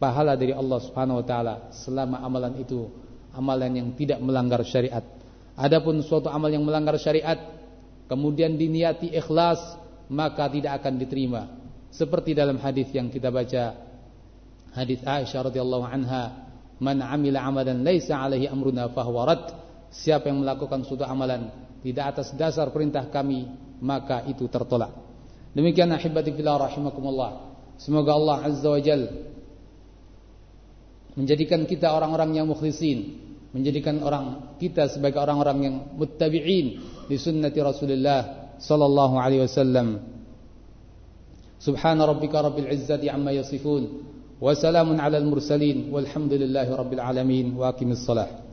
pahala 0.00 0.36
dari 0.36 0.52
Allah 0.52 0.78
Subhanahu 0.82 1.20
wa 1.20 1.26
taala 1.26 1.54
selama 1.72 2.20
amalan 2.20 2.56
itu 2.60 2.88
amalan 3.36 3.72
yang 3.76 3.88
tidak 3.94 4.18
melanggar 4.24 4.64
syariat. 4.64 5.04
Adapun 5.56 6.00
suatu 6.00 6.32
amal 6.32 6.48
yang 6.48 6.64
melanggar 6.64 6.96
syariat 6.96 7.36
kemudian 8.08 8.56
diniati 8.56 9.12
ikhlas 9.12 9.60
maka 10.08 10.48
tidak 10.48 10.82
akan 10.82 10.96
diterima. 10.96 11.42
Seperti 11.92 12.36
dalam 12.36 12.60
hadis 12.60 12.88
yang 12.92 13.08
kita 13.08 13.28
baca 13.28 13.76
hadis 14.76 15.00
Aisyah 15.04 15.48
radhiyallahu 15.48 15.84
anha, 15.86 16.48
"Man 16.80 17.00
'amila 17.00 17.40
'amalan 17.40 17.80
laisa 17.80 18.20
'alaihi 18.20 18.48
amruna 18.48 18.92
fahuwa 18.92 19.22
rad." 19.28 19.44
Siapa 19.92 20.28
yang 20.28 20.44
melakukan 20.44 20.84
suatu 20.84 21.06
amalan 21.06 21.48
tidak 21.80 22.18
atas 22.18 22.34
dasar 22.34 22.68
perintah 22.74 23.06
kami, 23.08 23.48
maka 23.80 24.26
itu 24.28 24.44
tertolak. 24.50 24.92
Demikian 25.56 25.88
ahibati 25.88 26.36
fillah 26.36 26.68
rahimakumullah. 26.68 27.56
Semoga 27.80 28.12
Allah 28.12 28.36
Azza 28.44 28.68
wa 28.68 28.80
Jal 28.80 29.08
menjadikan 31.16 31.64
kita 31.64 31.96
orang-orang 31.96 32.36
yang 32.36 32.46
mukhlisin, 32.50 33.25
menjadikan 33.56 33.98
orang 34.04 34.56
kita 34.60 34.86
sebagai 34.92 35.18
orang-orang 35.18 35.58
yang 35.64 35.74
muttabi'in 35.96 36.66
di 37.08 37.16
sunnati 37.16 37.58
Rasulullah 37.58 38.52
sallallahu 38.62 39.14
alaihi 39.18 39.42
wasallam. 39.42 39.98
Subhana 41.58 42.06
rabbika 42.06 42.44
rabbil 42.44 42.68
izzati 42.70 43.10
amma 43.10 43.34
yasifun 43.34 44.06
wa 44.38 44.52
salamun 44.52 45.00
alal 45.00 45.24
mursalin 45.24 45.88
walhamdulillahi 45.88 46.70
rabbil 46.70 47.02
alamin 47.02 47.56
wa 47.56 47.72
aqimis 47.74 48.04
salah. 48.06 48.45